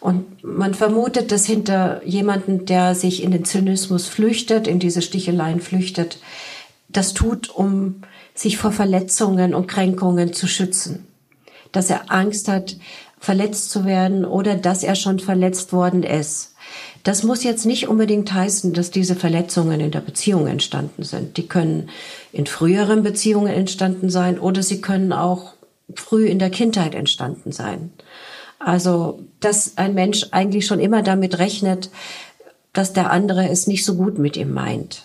Und 0.00 0.44
man 0.44 0.74
vermutet, 0.74 1.32
dass 1.32 1.46
hinter 1.46 2.04
jemanden, 2.04 2.66
der 2.66 2.94
sich 2.94 3.22
in 3.22 3.30
den 3.30 3.46
Zynismus 3.46 4.06
flüchtet, 4.06 4.66
in 4.68 4.78
diese 4.78 5.00
Sticheleien 5.00 5.60
flüchtet, 5.60 6.18
das 6.90 7.14
tut, 7.14 7.48
um 7.48 8.02
sich 8.34 8.58
vor 8.58 8.70
Verletzungen 8.70 9.54
und 9.54 9.66
Kränkungen 9.66 10.34
zu 10.34 10.46
schützen. 10.46 11.06
Dass 11.72 11.88
er 11.88 12.12
Angst 12.12 12.48
hat, 12.48 12.76
verletzt 13.18 13.70
zu 13.70 13.86
werden 13.86 14.26
oder 14.26 14.56
dass 14.56 14.82
er 14.82 14.94
schon 14.94 15.20
verletzt 15.20 15.72
worden 15.72 16.02
ist. 16.02 16.54
Das 17.06 17.22
muss 17.22 17.44
jetzt 17.44 17.66
nicht 17.66 17.86
unbedingt 17.86 18.32
heißen, 18.32 18.72
dass 18.72 18.90
diese 18.90 19.14
Verletzungen 19.14 19.78
in 19.78 19.92
der 19.92 20.00
Beziehung 20.00 20.48
entstanden 20.48 21.04
sind. 21.04 21.36
Die 21.36 21.46
können 21.46 21.88
in 22.32 22.46
früheren 22.46 23.04
Beziehungen 23.04 23.52
entstanden 23.52 24.10
sein 24.10 24.40
oder 24.40 24.64
sie 24.64 24.80
können 24.80 25.12
auch 25.12 25.52
früh 25.94 26.26
in 26.26 26.40
der 26.40 26.50
Kindheit 26.50 26.96
entstanden 26.96 27.52
sein. 27.52 27.92
Also, 28.58 29.20
dass 29.38 29.78
ein 29.78 29.94
Mensch 29.94 30.26
eigentlich 30.32 30.66
schon 30.66 30.80
immer 30.80 31.04
damit 31.04 31.38
rechnet, 31.38 31.90
dass 32.72 32.92
der 32.92 33.12
andere 33.12 33.50
es 33.50 33.68
nicht 33.68 33.84
so 33.84 33.94
gut 33.94 34.18
mit 34.18 34.36
ihm 34.36 34.52
meint. 34.52 35.04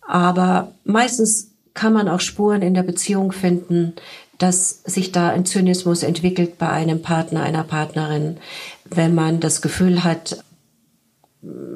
Aber 0.00 0.72
meistens 0.82 1.52
kann 1.74 1.92
man 1.92 2.08
auch 2.08 2.18
Spuren 2.18 2.62
in 2.62 2.74
der 2.74 2.82
Beziehung 2.82 3.30
finden, 3.30 3.92
dass 4.38 4.82
sich 4.84 5.12
da 5.12 5.28
ein 5.28 5.46
Zynismus 5.46 6.02
entwickelt 6.02 6.58
bei 6.58 6.68
einem 6.68 7.02
Partner, 7.02 7.42
einer 7.42 7.62
Partnerin, 7.62 8.38
wenn 8.84 9.14
man 9.14 9.38
das 9.38 9.62
Gefühl 9.62 10.02
hat, 10.02 10.44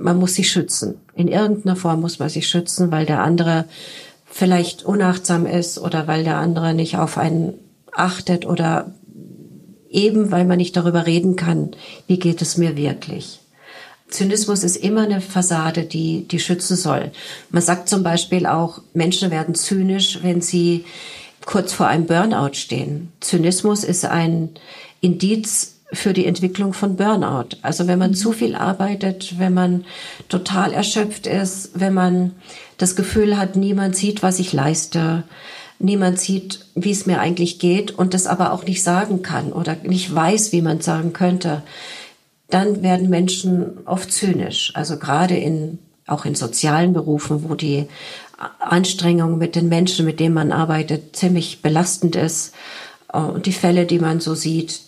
man 0.01 0.19
muss 0.19 0.35
sich 0.35 0.51
schützen. 0.51 1.01
In 1.15 1.29
irgendeiner 1.29 1.77
Form 1.77 2.01
muss 2.01 2.19
man 2.19 2.29
sich 2.29 2.49
schützen, 2.49 2.91
weil 2.91 3.07
der 3.07 3.23
andere 3.23 3.67
vielleicht 4.27 4.85
unachtsam 4.85 5.47
ist 5.47 5.79
oder 5.79 6.07
weil 6.07 6.25
der 6.25 6.37
andere 6.37 6.75
nicht 6.75 6.97
auf 6.97 7.19
einen 7.19 7.55
achtet 7.93 8.47
oder 8.47 8.93
eben 9.91 10.31
weil 10.31 10.45
man 10.45 10.59
nicht 10.59 10.77
darüber 10.77 11.07
reden 11.07 11.37
kann, 11.37 11.71
wie 12.07 12.19
geht 12.19 12.41
es 12.43 12.57
mir 12.57 12.77
wirklich. 12.77 13.41
Zynismus 14.09 14.65
ist 14.65 14.77
immer 14.77 15.03
eine 15.03 15.21
Fassade, 15.21 15.85
die, 15.85 16.27
die 16.27 16.41
schützen 16.41 16.77
soll. 16.77 17.13
Man 17.51 17.63
sagt 17.63 17.89
zum 17.89 18.03
Beispiel 18.03 18.47
auch, 18.47 18.81
Menschen 18.93 19.31
werden 19.31 19.55
zynisch, 19.55 20.21
wenn 20.23 20.41
sie 20.41 20.85
kurz 21.45 21.73
vor 21.73 21.87
einem 21.87 22.07
Burnout 22.07 22.55
stehen. 22.55 23.13
Zynismus 23.21 23.85
ist 23.85 24.05
ein 24.05 24.51
Indiz 25.01 25.80
für 25.93 26.13
die 26.13 26.27
Entwicklung 26.27 26.73
von 26.73 26.97
Burnout. 26.97 27.57
Also 27.63 27.87
wenn 27.87 27.99
man 27.99 28.11
mhm. 28.11 28.15
zu 28.15 28.33
viel 28.33 28.55
arbeitet, 28.55 29.39
wenn 29.39 29.55
man 29.55 29.85
total 30.29 30.73
erschöpft 30.73 31.27
ist, 31.27 31.71
wenn 31.75 31.95
man 31.95 32.33
das 32.79 32.97
Gefühl 32.97 33.37
hat, 33.37 33.57
niemand 33.57 33.97
sieht, 33.97 34.23
was 34.23 34.39
ich 34.39 34.53
leiste, 34.53 35.25
niemand 35.79 36.21
sieht, 36.21 36.67
wie 36.75 36.91
es 36.91 37.07
mir 37.07 37.21
eigentlich 37.21 37.59
geht 37.59 37.91
und 37.91 38.15
das 38.15 38.27
aber 38.27 38.53
auch 38.53 38.65
nicht 38.65 38.83
sagen 38.83 39.23
kann 39.23 39.53
oder 39.53 39.77
nicht 39.83 40.15
weiß, 40.15 40.53
wie 40.53 40.63
man 40.63 40.79
es 40.79 40.85
sagen 40.85 41.13
könnte, 41.13 41.63
dann 42.49 42.83
werden 42.83 43.11
Menschen 43.11 43.79
oft 43.87 44.13
zynisch. 44.13 44.73
Also 44.75 44.99
gerade 44.99 45.37
in, 45.37 45.79
auch 46.07 46.25
in 46.25 46.35
sozialen 46.35 46.93
Berufen, 46.93 47.49
wo 47.49 47.55
die 47.55 47.87
Anstrengung 48.59 49.39
mit 49.39 49.55
den 49.55 49.69
Menschen, 49.69 50.07
mit 50.07 50.21
denen 50.21 50.35
man 50.35 50.53
arbeitet, 50.53 51.17
ziemlich 51.17 51.63
belastend 51.63 52.17
ist. 52.17 52.55
Und 53.13 53.47
die 53.47 53.53
Fälle, 53.53 53.87
die 53.87 53.99
man 53.99 54.21
so 54.21 54.35
sieht, 54.35 54.81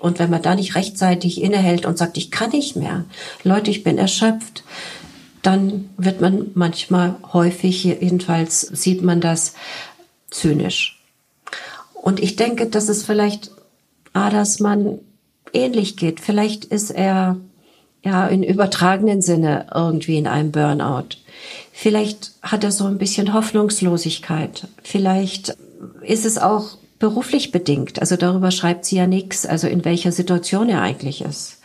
und 0.00 0.18
wenn 0.18 0.30
man 0.30 0.42
da 0.42 0.54
nicht 0.54 0.74
rechtzeitig 0.74 1.42
innehält 1.42 1.86
und 1.86 1.98
sagt, 1.98 2.16
ich 2.16 2.30
kann 2.30 2.50
nicht 2.50 2.76
mehr, 2.76 3.04
Leute, 3.42 3.70
ich 3.70 3.82
bin 3.82 3.98
erschöpft, 3.98 4.64
dann 5.42 5.90
wird 5.96 6.20
man 6.20 6.50
manchmal 6.54 7.16
häufig, 7.32 7.84
jedenfalls 7.84 8.60
sieht 8.60 9.02
man 9.02 9.20
das 9.20 9.54
zynisch. 10.30 11.02
Und 11.94 12.20
ich 12.20 12.36
denke, 12.36 12.66
dass 12.66 12.88
es 12.88 13.04
vielleicht 13.04 13.50
Adersmann 14.12 14.98
ähnlich 15.52 15.96
geht. 15.96 16.20
Vielleicht 16.20 16.64
ist 16.64 16.90
er 16.90 17.36
ja 18.04 18.26
in 18.26 18.42
übertragenen 18.42 19.22
Sinne 19.22 19.66
irgendwie 19.74 20.18
in 20.18 20.26
einem 20.26 20.52
Burnout. 20.52 21.16
Vielleicht 21.72 22.32
hat 22.42 22.64
er 22.64 22.72
so 22.72 22.84
ein 22.84 22.98
bisschen 22.98 23.32
Hoffnungslosigkeit. 23.32 24.68
Vielleicht 24.82 25.56
ist 26.02 26.26
es 26.26 26.38
auch 26.38 26.78
beruflich 26.98 27.52
bedingt. 27.52 28.00
Also 28.00 28.16
darüber 28.16 28.50
schreibt 28.50 28.84
sie 28.84 28.96
ja 28.96 29.06
nichts, 29.06 29.46
also 29.46 29.66
in 29.68 29.84
welcher 29.84 30.12
Situation 30.12 30.68
er 30.68 30.82
eigentlich 30.82 31.22
ist. 31.22 31.58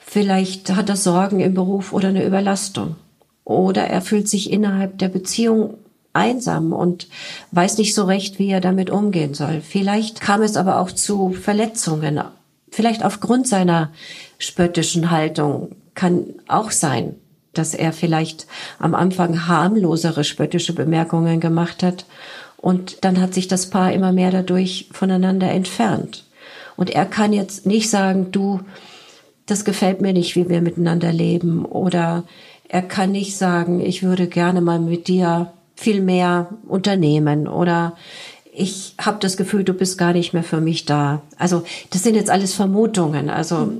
Vielleicht 0.00 0.74
hat 0.74 0.88
er 0.88 0.96
Sorgen 0.96 1.40
im 1.40 1.54
Beruf 1.54 1.92
oder 1.92 2.08
eine 2.08 2.24
Überlastung. 2.24 2.96
Oder 3.44 3.86
er 3.86 4.00
fühlt 4.00 4.28
sich 4.28 4.52
innerhalb 4.52 4.98
der 4.98 5.08
Beziehung 5.08 5.74
einsam 6.12 6.72
und 6.72 7.08
weiß 7.52 7.78
nicht 7.78 7.94
so 7.94 8.04
recht, 8.04 8.38
wie 8.38 8.50
er 8.50 8.60
damit 8.60 8.90
umgehen 8.90 9.34
soll. 9.34 9.60
Vielleicht 9.60 10.20
kam 10.20 10.42
es 10.42 10.56
aber 10.56 10.80
auch 10.80 10.90
zu 10.90 11.32
Verletzungen. 11.32 12.20
Vielleicht 12.70 13.04
aufgrund 13.04 13.46
seiner 13.48 13.90
spöttischen 14.38 15.10
Haltung 15.10 15.76
kann 15.94 16.26
auch 16.48 16.70
sein, 16.70 17.16
dass 17.52 17.74
er 17.74 17.92
vielleicht 17.92 18.46
am 18.78 18.94
Anfang 18.94 19.46
harmlosere 19.46 20.24
spöttische 20.24 20.72
Bemerkungen 20.72 21.40
gemacht 21.40 21.82
hat 21.82 22.04
und 22.60 23.04
dann 23.04 23.20
hat 23.20 23.32
sich 23.32 23.48
das 23.48 23.70
Paar 23.70 23.92
immer 23.92 24.12
mehr 24.12 24.30
dadurch 24.30 24.88
voneinander 24.92 25.50
entfernt. 25.50 26.24
Und 26.76 26.90
er 26.90 27.06
kann 27.06 27.32
jetzt 27.32 27.66
nicht 27.66 27.88
sagen, 27.88 28.32
du, 28.32 28.60
das 29.46 29.64
gefällt 29.64 30.00
mir 30.00 30.12
nicht, 30.12 30.36
wie 30.36 30.48
wir 30.48 30.60
miteinander 30.60 31.12
leben. 31.12 31.64
Oder 31.64 32.24
er 32.68 32.82
kann 32.82 33.12
nicht 33.12 33.36
sagen, 33.36 33.80
ich 33.80 34.02
würde 34.02 34.26
gerne 34.26 34.60
mal 34.60 34.78
mit 34.78 35.08
dir 35.08 35.52
viel 35.74 36.02
mehr 36.02 36.48
unternehmen. 36.66 37.48
Oder 37.48 37.96
ich 38.52 38.94
habe 39.00 39.18
das 39.20 39.38
Gefühl, 39.38 39.64
du 39.64 39.72
bist 39.72 39.96
gar 39.96 40.12
nicht 40.12 40.34
mehr 40.34 40.42
für 40.42 40.60
mich 40.60 40.84
da. 40.84 41.22
Also 41.38 41.62
das 41.90 42.02
sind 42.02 42.14
jetzt 42.14 42.30
alles 42.30 42.52
Vermutungen. 42.52 43.30
Also 43.30 43.72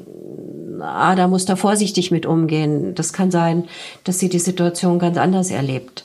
Ada 0.81 1.29
muss 1.29 1.45
da 1.45 1.57
vorsichtig 1.57 2.11
mit 2.11 2.25
umgehen. 2.25 2.95
Das 2.95 3.13
kann 3.13 3.31
sein, 3.31 3.65
dass 4.05 4.19
sie 4.19 4.31
die 4.31 4.39
Situation 4.39 4.99
ganz 4.99 5.19
anders 5.19 5.51
erlebt. 5.51 6.05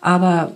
Aber 0.00 0.52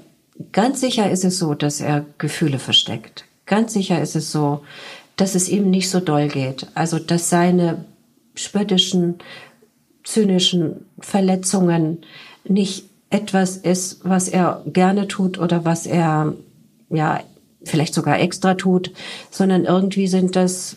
Ganz 0.53 0.81
sicher 0.81 1.11
ist 1.11 1.25
es 1.25 1.39
so, 1.39 1.55
dass 1.55 1.81
er 1.81 2.05
Gefühle 2.19 2.59
versteckt. 2.59 3.25
Ganz 3.47 3.73
sicher 3.73 4.01
ist 4.01 4.17
es 4.17 4.33
so, 4.33 4.63
dass 5.17 5.35
es 5.35 5.49
ihm 5.49 5.71
nicht 5.71 5.91
so 5.91 6.01
doll 6.01 6.29
geht. 6.29 6.67
Also, 6.75 6.99
dass 6.99 7.29
seine 7.29 7.85
spöttischen, 8.35 9.17
zynischen 10.05 10.87
Verletzungen 10.99 11.99
nicht 12.45 12.85
etwas 13.11 13.57
ist, 13.57 14.01
was 14.05 14.29
er 14.29 14.63
gerne 14.67 15.09
tut 15.09 15.39
oder 15.39 15.65
was 15.65 15.87
er, 15.87 16.35
ja, 16.89 17.21
vielleicht 17.65 17.93
sogar 17.93 18.19
extra 18.21 18.55
tut, 18.55 18.93
sondern 19.31 19.65
irgendwie 19.65 20.07
sind 20.07 20.37
das, 20.37 20.77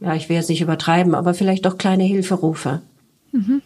ja, 0.00 0.14
ich 0.14 0.28
will 0.28 0.36
jetzt 0.36 0.48
nicht 0.48 0.62
übertreiben, 0.62 1.14
aber 1.14 1.34
vielleicht 1.34 1.66
doch 1.66 1.78
kleine 1.78 2.04
Hilferufe. 2.04 2.82
Mhm. 3.32 3.62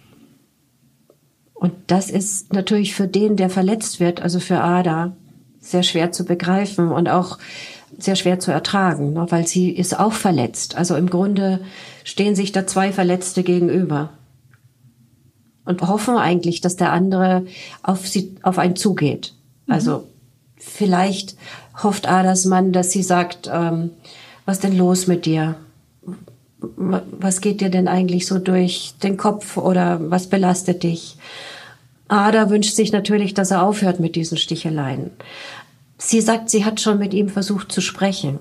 Und 1.61 1.75
das 1.89 2.09
ist 2.09 2.55
natürlich 2.55 2.95
für 2.95 3.07
den, 3.07 3.37
der 3.37 3.51
verletzt 3.51 4.01
wird, 4.01 4.23
also 4.23 4.41
für 4.41 4.63
Ada, 4.63 5.15
sehr 5.61 5.83
schwer 5.83 6.11
zu 6.11 6.25
begreifen 6.25 6.91
und 6.91 7.11
auch 7.11 7.37
sehr 7.99 8.17
schwer 8.17 8.41
zu 8.41 8.51
ertragen, 8.51 9.13
ne, 9.13 9.27
weil 9.29 9.47
sie 9.47 9.69
ist 9.71 10.01
auch 10.01 10.15
verletzt. 10.15 10.77
Also 10.77 10.97
im 10.97 11.11
Grunde 11.11 11.61
stehen 12.03 12.35
sich 12.35 12.53
da 12.53 12.67
zwei 12.67 12.93
Verletzte 12.93 13.43
gegenüber 13.43 14.09
und 15.67 15.83
hoffen 15.83 16.17
eigentlich, 16.17 16.63
dass 16.63 16.77
der 16.77 16.93
andere 16.93 17.45
auf 17.83 18.09
sie, 18.09 18.37
auf 18.41 18.57
einen 18.57 18.75
zugeht. 18.75 19.35
Mhm. 19.67 19.75
Also 19.75 20.05
vielleicht 20.57 21.37
hofft 21.83 22.09
Adas 22.09 22.47
Mann, 22.47 22.73
dass 22.73 22.91
sie 22.91 23.03
sagt, 23.03 23.51
ähm, 23.53 23.91
was 24.47 24.61
denn 24.61 24.79
los 24.79 25.07
mit 25.07 25.27
dir? 25.27 25.57
Was 26.61 27.41
geht 27.41 27.61
dir 27.61 27.71
denn 27.71 27.89
eigentlich 27.89 28.27
so 28.27 28.39
durch 28.39 28.95
den 29.03 29.17
Kopf 29.17 29.57
oder 29.57 30.11
was 30.11 30.29
belastet 30.29 30.83
dich? 30.83 31.17
Ada 32.09 32.51
wünscht 32.51 32.75
sich 32.75 32.93
natürlich, 32.93 33.35
dass 33.35 33.51
er 33.51 33.63
aufhört 33.63 34.01
mit 34.01 34.17
diesen 34.17 34.37
Sticheleien. 34.37 35.11
Sie 35.97 36.21
sagt, 36.21 36.51
sie 36.51 36.65
hat 36.65 36.81
schon 36.81 36.99
mit 36.99 37.15
ihm 37.15 37.29
versucht 37.29 37.71
zu 37.71 37.81
sprechen. 37.81 38.41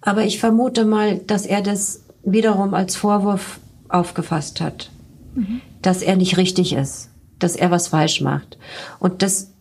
Aber 0.00 0.24
ich 0.24 0.40
vermute 0.40 0.84
mal, 0.84 1.18
dass 1.18 1.46
er 1.46 1.62
das 1.62 2.02
wiederum 2.24 2.74
als 2.74 2.96
Vorwurf 2.96 3.60
aufgefasst 3.88 4.60
hat, 4.60 4.90
mhm. 5.34 5.60
dass 5.82 6.02
er 6.02 6.16
nicht 6.16 6.36
richtig 6.36 6.72
ist, 6.72 7.10
dass 7.38 7.56
er 7.56 7.70
was 7.70 7.88
falsch 7.88 8.20
macht. 8.20 8.58
Und 8.98 9.22
das, 9.22 9.52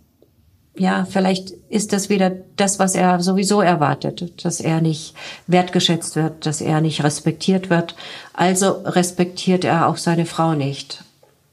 ja, 0.78 1.06
vielleicht 1.10 1.52
ist 1.70 1.94
das 1.94 2.10
wieder 2.10 2.32
das, 2.58 2.80
was 2.80 2.96
er 2.96 3.22
sowieso 3.22 3.62
erwartet, 3.62 4.46
dass 4.46 4.60
er 4.60 4.82
nicht 4.82 5.14
wertgeschätzt 5.48 6.16
wird, 6.16 6.46
dass 6.46 6.60
er 6.60 6.82
nicht 6.82 7.04
respektiert 7.04 7.70
wird. 7.70 7.96
Also 8.34 8.72
respektiert 8.84 9.64
er 9.64 9.88
auch 9.88 9.98
seine 9.98 10.26
Frau 10.26 10.54
nicht. 10.54 11.04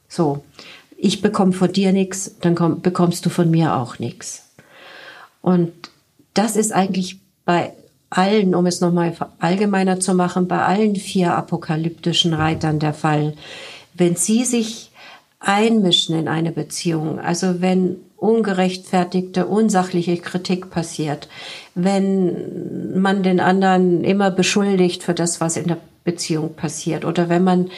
So, 0.09 0.45
ich 0.97 1.23
bekomme 1.23 1.52
von 1.52 1.73
dir 1.73 1.93
nichts, 1.93 2.37
dann 2.41 2.55
komm, 2.55 2.81
bekommst 2.81 3.25
du 3.25 3.31
von 3.31 3.50
mir 3.50 3.76
auch 3.76 3.99
nichts. 3.99 4.49
Und 5.41 5.73
das 6.35 6.57
ist 6.57 6.73
eigentlich 6.73 7.19
bei 7.45 7.73
allen, 8.11 8.55
um 8.55 8.67
es 8.67 8.81
nochmal 8.81 9.14
allgemeiner 9.38 10.00
zu 10.00 10.14
machen, 10.14 10.49
bei 10.49 10.62
allen 10.64 10.97
vier 10.97 11.35
apokalyptischen 11.35 12.35
Reitern 12.35 12.79
der 12.79 12.95
Fall. 12.95 13.35
Wenn 13.95 14.17
sie 14.17 14.45
sich 14.45 14.91
einmischen 15.41 16.17
in 16.17 16.29
eine 16.29 16.52
Beziehung, 16.52 17.19
also 17.19 17.61
wenn 17.61 17.97
ungerechtfertigte, 18.23 19.47
unsachliche 19.47 20.17
Kritik 20.17 20.71
passiert, 20.71 21.29
wenn 21.75 23.00
man 23.00 23.23
den 23.23 23.41
anderen 23.41 24.05
immer 24.05 24.31
beschuldigt 24.31 25.02
für 25.02 25.14
das, 25.14 25.41
was 25.41 25.57
in 25.57 25.67
der 25.67 25.79
Beziehung 26.05 26.55
passiert 26.55 27.05
oder 27.05 27.29
wenn 27.29 27.45
man 27.45 27.71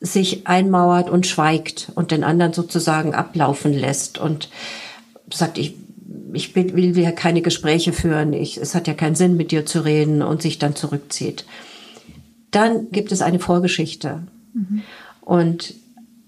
sich 0.00 0.46
einmauert 0.46 1.10
und 1.10 1.26
schweigt 1.26 1.92
und 1.94 2.10
den 2.10 2.24
anderen 2.24 2.52
sozusagen 2.52 3.14
ablaufen 3.14 3.72
lässt 3.72 4.18
und 4.18 4.48
sagt, 5.30 5.58
ich 5.58 5.74
ich 6.32 6.54
will 6.54 6.96
ja 6.98 7.12
keine 7.12 7.42
Gespräche 7.42 7.92
führen, 7.92 8.32
ich, 8.32 8.56
es 8.56 8.74
hat 8.74 8.86
ja 8.86 8.94
keinen 8.94 9.14
Sinn, 9.14 9.36
mit 9.36 9.50
dir 9.50 9.66
zu 9.66 9.84
reden 9.84 10.22
und 10.22 10.42
sich 10.42 10.58
dann 10.58 10.76
zurückzieht. 10.76 11.44
Dann 12.50 12.90
gibt 12.90 13.12
es 13.12 13.22
eine 13.22 13.38
Vorgeschichte. 13.38 14.22
Mhm. 14.52 14.82
Und 15.20 15.74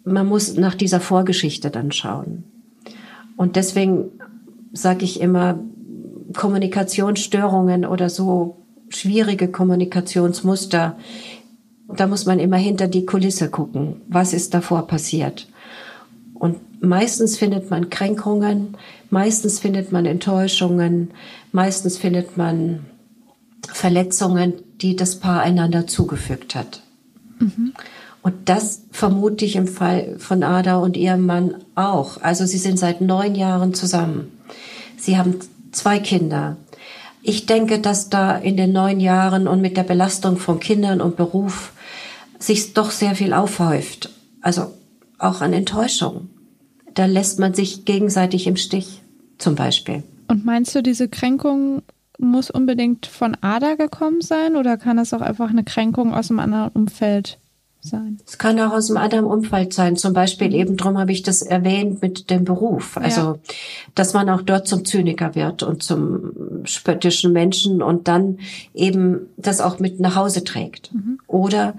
man 0.05 0.27
muss 0.27 0.57
nach 0.57 0.75
dieser 0.75 1.01
Vorgeschichte 1.01 1.71
dann 1.71 1.93
schauen. 1.93 2.45
Und 3.43 3.57
deswegen 3.57 4.13
sage 4.73 5.05
ich 5.05 5.21
immer, 5.21 5.59
Kommunikationsstörungen 6.33 7.85
oder 7.85 8.09
so 8.09 8.59
schwierige 8.89 9.49
Kommunikationsmuster, 9.49 10.97
da 11.89 12.07
muss 12.07 12.25
man 12.25 12.39
immer 12.39 12.57
hinter 12.57 12.87
die 12.87 13.05
Kulisse 13.05 13.51
gucken. 13.51 13.97
Was 14.07 14.33
ist 14.33 14.55
davor 14.55 14.87
passiert? 14.87 15.49
Und 16.35 16.61
meistens 16.81 17.37
findet 17.37 17.69
man 17.69 17.91
Kränkungen, 17.91 18.77
meistens 19.11 19.59
findet 19.59 19.91
man 19.91 20.07
Enttäuschungen, 20.07 21.11
meistens 21.51 21.99
findet 21.99 22.37
man 22.37 22.87
Verletzungen, 23.67 24.53
die 24.81 24.95
das 24.95 25.19
Paar 25.19 25.41
einander 25.41 25.89
zugefügt 25.89 26.55
hat. 26.55 26.85
Mhm. 27.41 27.73
Und 28.23 28.49
das 28.49 28.83
vermute 28.91 29.45
ich 29.45 29.57
im 29.57 29.67
Fall 29.67 30.17
von 30.19 30.43
Ada 30.43 30.77
und 30.79 30.97
ihrem 30.97 31.27
Mann 31.27 31.57
auch. 31.75 32.21
Also 32.23 32.47
sie 32.47 32.59
sind 32.59 32.79
seit 32.79 33.01
neun 33.01 33.35
Jahren 33.35 33.75
zusammen. 33.75 34.39
Sie 34.97 35.19
haben 35.19 35.41
zwei 35.73 35.99
Kinder. 35.99 36.57
Ich 37.23 37.47
denke, 37.47 37.81
dass 37.81 38.11
da 38.11 38.37
in 38.37 38.57
den 38.57 38.73
neun 38.73 39.01
Jahren 39.01 39.49
und 39.49 39.61
mit 39.61 39.77
der 39.77 39.83
Belastung 39.83 40.37
von 40.37 40.61
Kindern 40.61 41.01
und 41.01 41.17
Beruf 41.17 41.73
sich 42.39 42.75
doch 42.75 42.91
sehr 42.91 43.15
viel 43.15 43.33
aufhäuft. 43.33 44.11
Also 44.41 44.73
auch 45.19 45.41
an 45.41 45.53
Enttäuschung 45.53 46.29
da 46.95 47.07
lässt 47.07 47.39
man 47.39 47.55
sich 47.55 47.85
gegenseitig 47.85 48.47
im 48.47 48.57
Stich, 48.57 49.03
zum 49.39 49.55
Beispiel. 49.55 50.03
Und 50.29 50.45
meinst 50.45 50.75
du, 50.75 50.83
diese 50.83 51.09
Kränkung 51.09 51.83
muss 52.19 52.51
unbedingt 52.51 53.07
von 53.07 53.37
Ada 53.41 53.75
gekommen 53.75 54.21
sein 54.21 54.57
oder 54.57 54.77
kann 54.77 54.99
es 54.99 55.13
auch 55.13 55.21
einfach 55.21 55.51
eine 55.51 55.65
Kränkung 55.65 56.15
aus 56.15 56.31
einem 56.31 56.41
anderen 56.41 56.69
Umfeld 56.71 57.39
sein? 57.83 58.19
Es 58.27 58.39
kann 58.39 58.59
auch 58.61 58.73
aus 58.73 58.91
einem 58.91 58.99
anderen 58.99 59.25
Umfeld 59.27 59.75
sein. 59.75 59.97
Zum 59.97 60.13
Beispiel 60.13 60.55
eben 60.55 60.77
drum 60.77 60.99
habe 60.99 61.13
ich 61.13 61.23
das 61.23 61.43
erwähnt 61.43 62.01
mit 62.03 62.31
dem 62.31 62.45
Beruf. 62.45 62.97
Also, 62.97 63.21
ja. 63.21 63.39
dass 63.95 64.15
man 64.15 64.29
auch 64.31 64.43
dort 64.43 64.67
zum 64.67 64.85
Zyniker 64.85 65.35
wird 65.35 65.63
und 65.63 65.83
zum 65.83 66.65
spöttischen 66.65 67.33
Menschen 67.33 67.83
und 67.83 68.09
dann 68.09 68.39
eben 68.75 69.27
das 69.37 69.61
auch 69.61 69.79
mit 69.79 70.01
nach 70.01 70.17
Hause 70.17 70.45
trägt. 70.45 70.93
Mhm. 70.95 71.19
Oder 71.27 71.75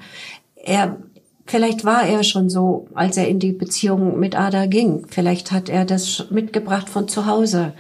er 0.56 0.98
Vielleicht 1.46 1.84
war 1.84 2.04
er 2.04 2.24
schon 2.24 2.50
so, 2.50 2.88
als 2.94 3.18
er 3.18 3.28
in 3.28 3.38
die 3.38 3.52
Beziehung 3.52 4.18
mit 4.18 4.36
Ada 4.36 4.66
ging. 4.66 5.06
Vielleicht 5.10 5.52
hat 5.52 5.68
er 5.68 5.84
das 5.84 6.28
mitgebracht 6.30 6.88
von 6.88 7.10
zu 7.10 7.26
Hause, 7.26 7.74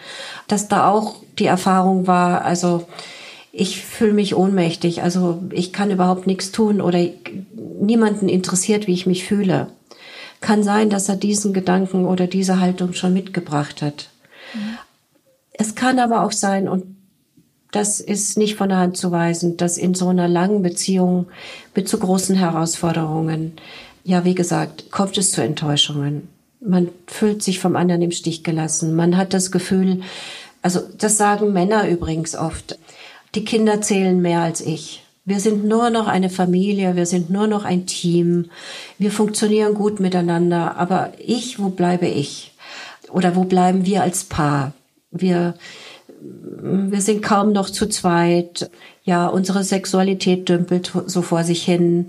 dass 0.47 0.67
da 0.67 0.89
auch 0.89 1.15
die 1.39 1.45
Erfahrung 1.45 2.05
war, 2.05 2.43
also 2.43 2.85
ich 3.55 3.83
fühle 3.85 4.13
mich 4.13 4.35
ohnmächtig, 4.35 5.03
also 5.03 5.43
ich 5.51 5.71
kann 5.71 5.91
überhaupt 5.91 6.25
nichts 6.25 6.51
tun 6.51 6.81
oder 6.81 6.99
niemanden 7.79 8.27
interessiert, 8.27 8.87
wie 8.87 8.93
ich 8.93 9.05
mich 9.05 9.25
fühle. 9.25 9.67
Kann 10.41 10.63
sein, 10.63 10.89
dass 10.89 11.07
er 11.07 11.17
diesen 11.17 11.53
Gedanken 11.53 12.05
oder 12.05 12.25
diese 12.25 12.59
Haltung 12.59 12.93
schon 12.93 13.13
mitgebracht 13.13 13.83
hat. 13.83 14.09
Mhm. 14.55 14.77
Es 15.51 15.75
kann 15.75 15.99
aber 15.99 16.23
auch 16.23 16.31
sein, 16.31 16.67
und 16.67 16.95
das 17.71 17.99
ist 17.99 18.39
nicht 18.39 18.55
von 18.55 18.69
der 18.69 18.79
Hand 18.79 18.97
zu 18.97 19.11
weisen, 19.11 19.55
dass 19.55 19.77
in 19.77 19.93
so 19.93 20.07
einer 20.07 20.27
langen 20.27 20.63
Beziehung 20.63 21.27
mit 21.75 21.87
so 21.87 21.99
großen 21.99 22.35
Herausforderungen, 22.35 23.53
ja, 24.03 24.25
wie 24.25 24.35
gesagt, 24.35 24.89
kommt 24.89 25.15
es 25.19 25.31
zu 25.31 25.43
Enttäuschungen. 25.43 26.27
Man 26.59 26.89
fühlt 27.05 27.43
sich 27.43 27.59
vom 27.59 27.75
anderen 27.75 28.01
im 28.01 28.11
Stich 28.11 28.43
gelassen. 28.43 28.95
Man 28.95 29.15
hat 29.15 29.35
das 29.35 29.51
Gefühl, 29.51 30.01
also 30.63 30.81
das 30.97 31.17
sagen 31.17 31.53
Männer 31.53 31.87
übrigens 31.87 32.35
oft, 32.35 32.79
die 33.35 33.45
Kinder 33.45 33.81
zählen 33.81 34.21
mehr 34.21 34.41
als 34.41 34.61
ich. 34.61 35.03
Wir 35.25 35.39
sind 35.39 35.63
nur 35.65 35.89
noch 35.89 36.07
eine 36.07 36.29
Familie, 36.29 36.95
wir 36.95 37.05
sind 37.05 37.29
nur 37.29 37.47
noch 37.47 37.63
ein 37.63 37.85
Team, 37.85 38.49
wir 38.97 39.11
funktionieren 39.11 39.73
gut 39.73 40.01
miteinander, 40.01 40.75
aber 40.75 41.13
ich, 41.17 41.59
wo 41.59 41.69
bleibe 41.69 42.07
ich? 42.07 42.53
Oder 43.09 43.35
wo 43.35 43.45
bleiben 43.45 43.85
wir 43.85 44.03
als 44.03 44.25
Paar? 44.25 44.73
Wir, 45.11 45.53
wir 46.19 47.01
sind 47.01 47.21
kaum 47.21 47.53
noch 47.53 47.69
zu 47.69 47.87
zweit. 47.87 48.69
Ja, 49.05 49.27
unsere 49.27 49.63
Sexualität 49.63 50.49
dümpelt 50.49 50.91
so 51.05 51.21
vor 51.21 51.43
sich 51.43 51.63
hin 51.63 52.07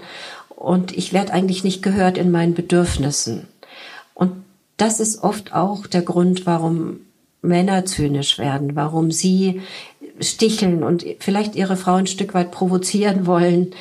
und 0.48 0.96
ich 0.96 1.12
werde 1.12 1.32
eigentlich 1.32 1.62
nicht 1.62 1.82
gehört 1.82 2.18
in 2.18 2.30
meinen 2.30 2.54
Bedürfnissen. 2.54 3.46
Und 4.14 4.32
das 4.76 4.98
ist 4.98 5.22
oft 5.22 5.54
auch 5.54 5.86
der 5.86 6.02
Grund, 6.02 6.46
warum 6.46 7.00
Männer 7.42 7.84
zynisch 7.84 8.38
werden, 8.38 8.74
warum 8.74 9.10
sie 9.10 9.60
sticheln 10.20 10.82
und 10.82 11.04
vielleicht 11.18 11.54
ihre 11.56 11.76
Frau 11.76 11.94
ein 11.94 12.06
Stück 12.06 12.34
weit 12.34 12.50
provozieren 12.50 13.26
wollen, 13.26 13.74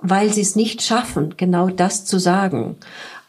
weil 0.00 0.32
sie 0.32 0.40
es 0.40 0.56
nicht 0.56 0.82
schaffen, 0.82 1.34
genau 1.36 1.68
das 1.68 2.04
zu 2.04 2.18
sagen. 2.18 2.76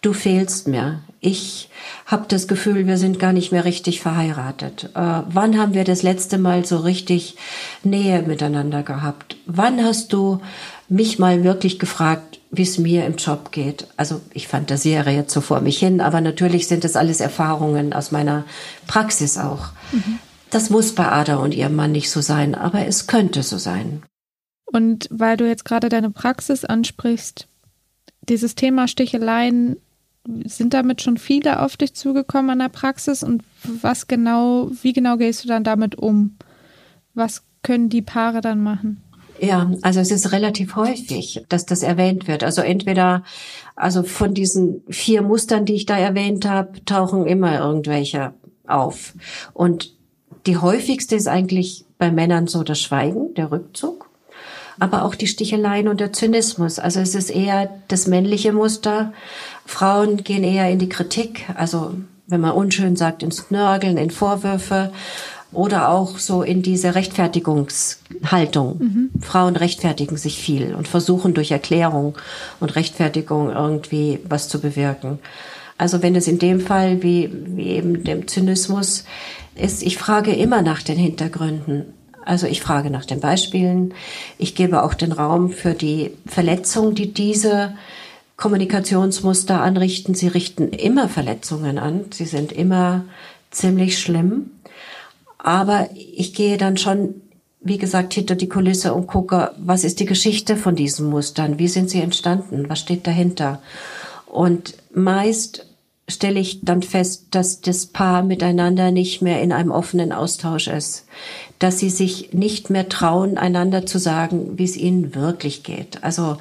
Du 0.01 0.13
fehlst 0.13 0.67
mir. 0.67 1.01
Ich 1.19 1.69
habe 2.07 2.25
das 2.27 2.47
Gefühl, 2.47 2.87
wir 2.87 2.97
sind 2.97 3.19
gar 3.19 3.33
nicht 3.33 3.51
mehr 3.51 3.65
richtig 3.65 4.01
verheiratet. 4.01 4.89
Äh, 4.95 5.21
wann 5.27 5.59
haben 5.59 5.75
wir 5.75 5.83
das 5.83 6.01
letzte 6.01 6.39
Mal 6.39 6.65
so 6.65 6.77
richtig 6.77 7.35
Nähe 7.83 8.23
miteinander 8.23 8.81
gehabt? 8.81 9.37
Wann 9.45 9.83
hast 9.83 10.11
du 10.11 10.41
mich 10.89 11.19
mal 11.19 11.43
wirklich 11.43 11.77
gefragt, 11.77 12.39
wie 12.49 12.63
es 12.63 12.79
mir 12.79 13.05
im 13.05 13.17
Job 13.17 13.51
geht? 13.51 13.87
Also 13.95 14.21
ich 14.33 14.47
fantasiere 14.47 15.11
jetzt 15.11 15.33
so 15.33 15.41
vor 15.41 15.61
mich 15.61 15.77
hin, 15.77 16.01
aber 16.01 16.19
natürlich 16.19 16.67
sind 16.67 16.83
das 16.83 16.95
alles 16.95 17.19
Erfahrungen 17.19 17.93
aus 17.93 18.11
meiner 18.11 18.45
Praxis 18.87 19.37
auch. 19.37 19.69
Mhm. 19.91 20.19
Das 20.51 20.69
muss 20.69 20.93
bei 20.93 21.07
Ada 21.07 21.37
und 21.37 21.53
ihrem 21.53 21.75
Mann 21.75 21.93
nicht 21.93 22.11
so 22.11 22.21
sein, 22.21 22.55
aber 22.55 22.85
es 22.85 23.07
könnte 23.07 23.41
so 23.41 23.57
sein. 23.57 24.03
Und 24.65 25.07
weil 25.09 25.37
du 25.37 25.47
jetzt 25.47 25.65
gerade 25.65 25.89
deine 25.89 26.11
Praxis 26.11 26.65
ansprichst, 26.65 27.47
dieses 28.21 28.55
Thema 28.55 28.87
Sticheleien 28.87 29.77
sind 30.45 30.73
damit 30.73 31.01
schon 31.01 31.17
viele 31.17 31.61
auf 31.61 31.77
dich 31.77 31.93
zugekommen 31.93 32.51
an 32.51 32.59
der 32.59 32.69
Praxis 32.69 33.23
und 33.23 33.43
was 33.63 34.07
genau, 34.07 34.69
wie 34.81 34.93
genau 34.93 35.17
gehst 35.17 35.43
du 35.43 35.47
dann 35.47 35.63
damit 35.63 35.95
um? 35.95 36.35
Was 37.13 37.43
können 37.63 37.89
die 37.89 38.01
Paare 38.01 38.41
dann 38.41 38.61
machen? 38.61 39.01
Ja, 39.39 39.71
also 39.81 39.99
es 39.99 40.11
ist 40.11 40.31
relativ 40.33 40.75
häufig, 40.75 41.43
dass 41.49 41.65
das 41.65 41.81
erwähnt 41.81 42.27
wird. 42.27 42.43
Also 42.43 42.61
entweder, 42.61 43.23
also 43.75 44.03
von 44.03 44.35
diesen 44.35 44.83
vier 44.89 45.23
Mustern, 45.23 45.65
die 45.65 45.73
ich 45.73 45.87
da 45.87 45.97
erwähnt 45.97 46.47
habe, 46.47 46.85
tauchen 46.85 47.25
immer 47.25 47.59
irgendwelche 47.59 48.33
auf. 48.67 49.15
Und 49.53 49.95
die 50.45 50.57
häufigste 50.57 51.15
ist 51.15 51.27
eigentlich 51.27 51.85
bei 51.97 52.11
Männern 52.11 52.47
so 52.47 52.63
das 52.63 52.79
Schweigen, 52.79 53.33
der 53.35 53.51
Rückzug 53.51 54.11
aber 54.81 55.05
auch 55.05 55.13
die 55.13 55.27
Sticheleien 55.27 55.87
und 55.87 55.99
der 55.99 56.11
Zynismus. 56.11 56.79
Also 56.79 57.01
es 57.01 57.13
ist 57.13 57.29
eher 57.29 57.69
das 57.87 58.07
männliche 58.07 58.51
Muster. 58.51 59.13
Frauen 59.65 60.17
gehen 60.23 60.43
eher 60.43 60.71
in 60.71 60.79
die 60.79 60.89
Kritik, 60.89 61.45
also 61.55 61.93
wenn 62.25 62.41
man 62.41 62.53
unschön 62.53 62.95
sagt, 62.95 63.21
ins 63.21 63.51
Nörgeln, 63.51 63.97
in 63.97 64.09
Vorwürfe 64.09 64.91
oder 65.51 65.89
auch 65.89 66.17
so 66.17 66.41
in 66.41 66.63
diese 66.63 66.95
Rechtfertigungshaltung. 66.95 68.77
Mhm. 68.79 69.09
Frauen 69.21 69.55
rechtfertigen 69.55 70.17
sich 70.17 70.39
viel 70.39 70.73
und 70.73 70.87
versuchen 70.87 71.35
durch 71.35 71.51
Erklärung 71.51 72.15
und 72.59 72.75
Rechtfertigung 72.75 73.51
irgendwie 73.51 74.19
was 74.27 74.47
zu 74.47 74.61
bewirken. 74.61 75.19
Also 75.81 76.03
wenn 76.03 76.15
es 76.15 76.27
in 76.27 76.37
dem 76.37 76.59
Fall 76.59 77.01
wie, 77.01 77.27
wie 77.33 77.69
eben 77.69 78.03
dem 78.03 78.27
Zynismus 78.27 79.03
ist, 79.55 79.81
ich 79.81 79.97
frage 79.97 80.31
immer 80.31 80.61
nach 80.61 80.83
den 80.83 80.95
Hintergründen. 80.95 81.85
Also 82.23 82.45
ich 82.45 82.61
frage 82.61 82.91
nach 82.91 83.03
den 83.03 83.19
Beispielen. 83.19 83.95
Ich 84.37 84.53
gebe 84.53 84.83
auch 84.83 84.93
den 84.93 85.11
Raum 85.11 85.49
für 85.49 85.73
die 85.73 86.11
Verletzung, 86.27 86.93
die 86.93 87.11
diese 87.15 87.73
Kommunikationsmuster 88.37 89.59
anrichten. 89.59 90.13
Sie 90.13 90.27
richten 90.27 90.69
immer 90.69 91.09
Verletzungen 91.09 91.79
an. 91.79 92.05
Sie 92.13 92.25
sind 92.25 92.51
immer 92.51 93.05
ziemlich 93.49 93.97
schlimm. 93.97 94.51
Aber 95.39 95.89
ich 95.95 96.35
gehe 96.35 96.57
dann 96.57 96.77
schon, 96.77 97.15
wie 97.59 97.79
gesagt, 97.79 98.13
hinter 98.13 98.35
die 98.35 98.49
Kulisse 98.49 98.93
und 98.93 99.07
gucke, 99.07 99.55
was 99.57 99.83
ist 99.83 99.99
die 99.99 100.05
Geschichte 100.05 100.57
von 100.57 100.75
diesen 100.75 101.09
Mustern? 101.09 101.57
Wie 101.57 101.67
sind 101.67 101.89
sie 101.89 102.01
entstanden? 102.01 102.69
Was 102.69 102.81
steht 102.81 103.07
dahinter? 103.07 103.63
Und 104.27 104.75
meist 104.93 105.65
stelle 106.09 106.39
ich 106.39 106.61
dann 106.63 106.81
fest, 106.81 107.27
dass 107.31 107.61
das 107.61 107.85
Paar 107.85 108.23
miteinander 108.23 108.91
nicht 108.91 109.21
mehr 109.21 109.41
in 109.41 109.51
einem 109.51 109.71
offenen 109.71 110.11
Austausch 110.11 110.67
ist, 110.67 111.05
dass 111.59 111.79
sie 111.79 111.89
sich 111.89 112.33
nicht 112.33 112.69
mehr 112.69 112.89
trauen, 112.89 113.37
einander 113.37 113.85
zu 113.85 113.97
sagen, 113.97 114.57
wie 114.57 114.63
es 114.63 114.75
ihnen 114.75 115.15
wirklich 115.15 115.63
geht. 115.63 116.03
Also 116.03 116.37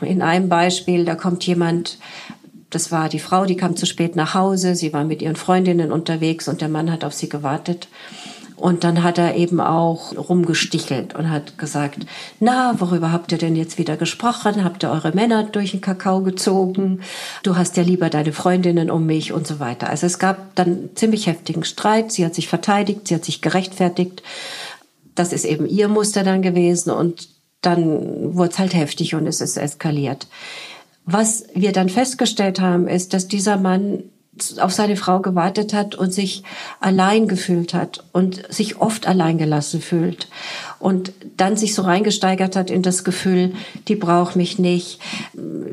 in 0.00 0.22
einem 0.22 0.48
Beispiel, 0.48 1.04
da 1.04 1.14
kommt 1.14 1.46
jemand, 1.46 1.98
das 2.70 2.90
war 2.90 3.08
die 3.08 3.18
Frau, 3.18 3.44
die 3.44 3.56
kam 3.56 3.76
zu 3.76 3.86
spät 3.86 4.16
nach 4.16 4.34
Hause, 4.34 4.74
sie 4.74 4.92
war 4.92 5.04
mit 5.04 5.20
ihren 5.20 5.36
Freundinnen 5.36 5.92
unterwegs 5.92 6.48
und 6.48 6.60
der 6.60 6.68
Mann 6.68 6.90
hat 6.90 7.04
auf 7.04 7.12
sie 7.12 7.28
gewartet. 7.28 7.88
Und 8.62 8.84
dann 8.84 9.02
hat 9.02 9.18
er 9.18 9.34
eben 9.34 9.60
auch 9.60 10.16
rumgestichelt 10.16 11.16
und 11.16 11.28
hat 11.28 11.58
gesagt, 11.58 12.06
na, 12.38 12.76
worüber 12.78 13.10
habt 13.10 13.32
ihr 13.32 13.38
denn 13.38 13.56
jetzt 13.56 13.76
wieder 13.76 13.96
gesprochen? 13.96 14.62
Habt 14.62 14.84
ihr 14.84 14.90
eure 14.92 15.10
Männer 15.10 15.42
durch 15.42 15.72
den 15.72 15.80
Kakao 15.80 16.20
gezogen? 16.20 17.00
Du 17.42 17.56
hast 17.56 17.76
ja 17.76 17.82
lieber 17.82 18.08
deine 18.08 18.32
Freundinnen 18.32 18.88
um 18.88 19.04
mich 19.04 19.32
und 19.32 19.48
so 19.48 19.58
weiter. 19.58 19.90
Also 19.90 20.06
es 20.06 20.20
gab 20.20 20.54
dann 20.54 20.90
ziemlich 20.94 21.26
heftigen 21.26 21.64
Streit. 21.64 22.12
Sie 22.12 22.24
hat 22.24 22.36
sich 22.36 22.46
verteidigt, 22.46 23.08
sie 23.08 23.16
hat 23.16 23.24
sich 23.24 23.42
gerechtfertigt. 23.42 24.22
Das 25.16 25.32
ist 25.32 25.44
eben 25.44 25.66
ihr 25.66 25.88
Muster 25.88 26.22
dann 26.22 26.40
gewesen 26.40 26.92
und 26.92 27.30
dann 27.62 28.36
wurde 28.36 28.52
es 28.52 28.60
halt 28.60 28.74
heftig 28.74 29.16
und 29.16 29.26
es 29.26 29.40
ist 29.40 29.56
eskaliert. 29.56 30.28
Was 31.04 31.46
wir 31.52 31.72
dann 31.72 31.88
festgestellt 31.88 32.60
haben, 32.60 32.86
ist, 32.86 33.12
dass 33.12 33.26
dieser 33.26 33.56
Mann 33.56 34.04
auf 34.58 34.72
seine 34.72 34.96
Frau 34.96 35.20
gewartet 35.20 35.72
hat 35.72 35.94
und 35.94 36.12
sich 36.12 36.42
allein 36.80 37.28
gefühlt 37.28 37.74
hat 37.74 38.04
und 38.12 38.42
sich 38.52 38.80
oft 38.80 39.06
allein 39.06 39.38
gelassen 39.38 39.80
fühlt 39.80 40.28
und 40.78 41.12
dann 41.36 41.56
sich 41.56 41.74
so 41.74 41.82
reingesteigert 41.82 42.56
hat 42.56 42.70
in 42.70 42.82
das 42.82 43.04
Gefühl, 43.04 43.52
die 43.88 43.96
braucht 43.96 44.36
mich 44.36 44.58
nicht. 44.58 45.00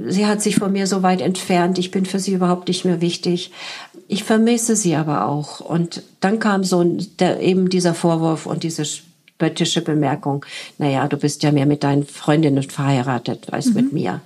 Sie 0.07 0.25
hat 0.25 0.41
sich 0.41 0.55
von 0.55 0.71
mir 0.71 0.87
so 0.87 1.03
weit 1.03 1.21
entfernt, 1.21 1.77
ich 1.77 1.91
bin 1.91 2.05
für 2.05 2.19
sie 2.19 2.33
überhaupt 2.33 2.67
nicht 2.67 2.85
mehr 2.85 3.01
wichtig. 3.01 3.51
Ich 4.07 4.23
vermisse 4.23 4.75
sie 4.75 4.95
aber 4.95 5.27
auch. 5.27 5.59
Und 5.59 6.01
dann 6.19 6.39
kam 6.39 6.63
so 6.63 6.83
der, 7.19 7.41
eben 7.41 7.69
dieser 7.69 7.93
Vorwurf 7.93 8.45
und 8.45 8.63
diese 8.63 8.83
spöttische 9.39 9.81
Bemerkung, 9.81 10.45
naja, 10.79 11.07
du 11.07 11.15
bist 11.15 11.43
ja 11.43 11.53
mehr 11.53 11.65
mit 11.65 11.85
deinen 11.85 12.05
Freundinnen 12.05 12.63
verheiratet 12.63 13.53
als 13.53 13.67
mhm. 13.67 13.73
mit 13.73 13.93
mir. 13.93 14.21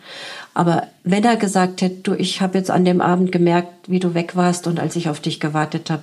Aber 0.55 0.87
wenn 1.03 1.23
er 1.23 1.35
gesagt 1.35 1.83
hätte, 1.83 1.97
du, 2.01 2.13
ich 2.15 2.41
habe 2.41 2.57
jetzt 2.57 2.71
an 2.71 2.83
dem 2.83 2.99
Abend 2.99 3.31
gemerkt, 3.31 3.87
wie 3.87 3.99
du 3.99 4.15
weg 4.15 4.35
warst 4.35 4.65
und 4.65 4.79
als 4.79 4.95
ich 4.95 5.09
auf 5.09 5.19
dich 5.19 5.39
gewartet 5.39 5.91
habe, 5.91 6.01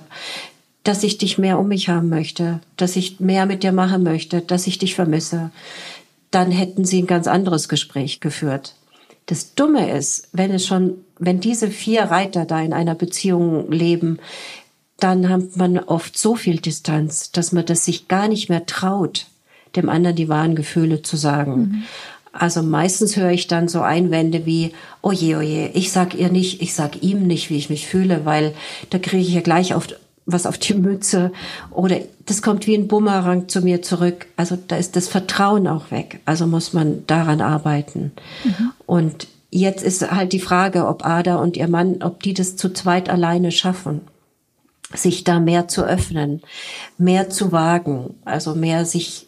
dass 0.85 1.03
ich 1.03 1.17
dich 1.17 1.37
mehr 1.37 1.59
um 1.59 1.67
mich 1.67 1.89
haben 1.89 2.07
möchte, 2.07 2.61
dass 2.77 2.95
ich 2.95 3.19
mehr 3.19 3.45
mit 3.45 3.63
dir 3.63 3.73
machen 3.73 4.01
möchte, 4.01 4.39
dass 4.39 4.65
ich 4.65 4.77
dich 4.79 4.95
vermisse, 4.95 5.51
dann 6.31 6.49
hätten 6.49 6.85
sie 6.85 7.01
ein 7.01 7.07
ganz 7.07 7.27
anderes 7.27 7.67
Gespräch 7.67 8.21
geführt. 8.21 8.75
Das 9.25 9.55
Dumme 9.55 9.91
ist, 9.91 10.29
wenn 10.31 10.51
es 10.51 10.65
schon, 10.65 10.95
wenn 11.19 11.41
diese 11.41 11.69
vier 11.69 12.03
Reiter 12.03 12.45
da 12.45 12.61
in 12.61 12.73
einer 12.73 12.95
Beziehung 12.95 13.69
leben, 13.71 14.19
dann 15.01 15.29
hat 15.29 15.57
man 15.57 15.79
oft 15.79 16.17
so 16.17 16.35
viel 16.35 16.59
Distanz, 16.59 17.31
dass 17.31 17.51
man 17.51 17.65
das 17.65 17.85
sich 17.85 18.07
gar 18.07 18.27
nicht 18.27 18.49
mehr 18.49 18.65
traut, 18.65 19.25
dem 19.75 19.89
anderen 19.89 20.15
die 20.15 20.29
wahren 20.29 20.55
Gefühle 20.55 21.01
zu 21.01 21.17
sagen. 21.17 21.59
Mhm. 21.59 21.83
Also 22.33 22.61
meistens 22.61 23.17
höre 23.17 23.31
ich 23.31 23.47
dann 23.47 23.67
so 23.67 23.81
Einwände 23.81 24.45
wie, 24.45 24.71
oje, 25.01 25.37
oje, 25.37 25.71
ich 25.73 25.91
sag 25.91 26.13
ihr 26.15 26.31
nicht, 26.31 26.61
ich 26.61 26.73
sag 26.73 27.03
ihm 27.03 27.27
nicht, 27.27 27.49
wie 27.49 27.57
ich 27.57 27.69
mich 27.69 27.87
fühle, 27.87 28.25
weil 28.25 28.53
da 28.89 28.99
kriege 28.99 29.23
ich 29.23 29.33
ja 29.33 29.41
gleich 29.41 29.73
auf, 29.73 29.87
was 30.25 30.45
auf 30.45 30.57
die 30.57 30.75
Mütze 30.75 31.31
oder 31.71 31.97
das 32.25 32.41
kommt 32.41 32.67
wie 32.67 32.75
ein 32.75 32.87
Bumerang 32.87 33.49
zu 33.49 33.61
mir 33.61 33.81
zurück. 33.81 34.27
Also 34.37 34.57
da 34.67 34.77
ist 34.77 34.95
das 34.95 35.09
Vertrauen 35.09 35.67
auch 35.67 35.91
weg. 35.91 36.19
Also 36.25 36.47
muss 36.47 36.71
man 36.71 37.05
daran 37.07 37.41
arbeiten. 37.41 38.11
Mhm. 38.45 38.71
Und 38.85 39.27
jetzt 39.49 39.83
ist 39.83 40.09
halt 40.09 40.31
die 40.31 40.39
Frage, 40.39 40.87
ob 40.87 41.03
Ada 41.03 41.37
und 41.37 41.57
ihr 41.57 41.67
Mann, 41.67 42.01
ob 42.01 42.23
die 42.23 42.35
das 42.35 42.55
zu 42.55 42.71
zweit 42.71 43.09
alleine 43.09 43.51
schaffen 43.51 44.01
sich 44.93 45.23
da 45.23 45.39
mehr 45.39 45.67
zu 45.67 45.83
öffnen, 45.83 46.41
mehr 46.97 47.29
zu 47.29 47.51
wagen, 47.51 48.15
also 48.25 48.55
mehr 48.55 48.85
sich 48.85 49.27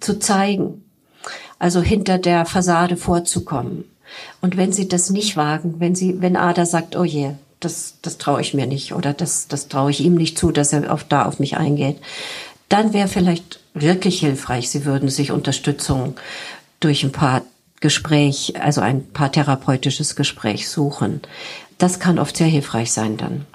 zu 0.00 0.18
zeigen 0.18 0.84
also 1.58 1.80
hinter 1.80 2.18
der 2.18 2.46
Fassade 2.46 2.96
vorzukommen. 2.96 3.84
Und 4.40 4.56
wenn 4.56 4.72
sie 4.72 4.88
das 4.88 5.10
nicht 5.10 5.36
wagen, 5.36 5.76
wenn 5.78 5.94
sie, 5.94 6.20
wenn 6.20 6.36
Ada 6.36 6.64
sagt, 6.64 6.96
oh 6.96 7.04
je, 7.04 7.32
das, 7.60 7.94
das 8.02 8.18
traue 8.18 8.40
ich 8.40 8.54
mir 8.54 8.66
nicht 8.66 8.94
oder 8.94 9.12
das, 9.12 9.48
das 9.48 9.68
traue 9.68 9.90
ich 9.90 10.00
ihm 10.00 10.14
nicht 10.14 10.38
zu, 10.38 10.52
dass 10.52 10.72
er 10.72 10.92
auf, 10.92 11.04
da 11.04 11.24
auf 11.24 11.40
mich 11.40 11.56
eingeht, 11.56 11.98
dann 12.68 12.92
wäre 12.92 13.08
vielleicht 13.08 13.60
wirklich 13.74 14.20
hilfreich, 14.20 14.70
sie 14.70 14.84
würden 14.84 15.08
sich 15.08 15.32
Unterstützung 15.32 16.14
durch 16.80 17.02
ein 17.02 17.12
paar 17.12 17.42
Gespräch, 17.80 18.54
also 18.60 18.80
ein 18.80 19.06
paar 19.08 19.32
therapeutisches 19.32 20.16
Gespräch 20.16 20.68
suchen. 20.68 21.20
Das 21.78 22.00
kann 22.00 22.18
oft 22.18 22.36
sehr 22.36 22.46
hilfreich 22.46 22.92
sein 22.92 23.16
dann. 23.16 23.46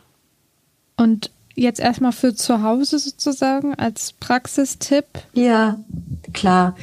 Und 0.97 1.31
jetzt 1.55 1.79
erstmal 1.79 2.11
für 2.11 2.33
zu 2.35 2.63
Hause 2.63 2.99
sozusagen 2.99 3.75
als 3.75 4.13
Praxistipp? 4.13 5.05
Ja, 5.33 5.77
klar 6.33 6.75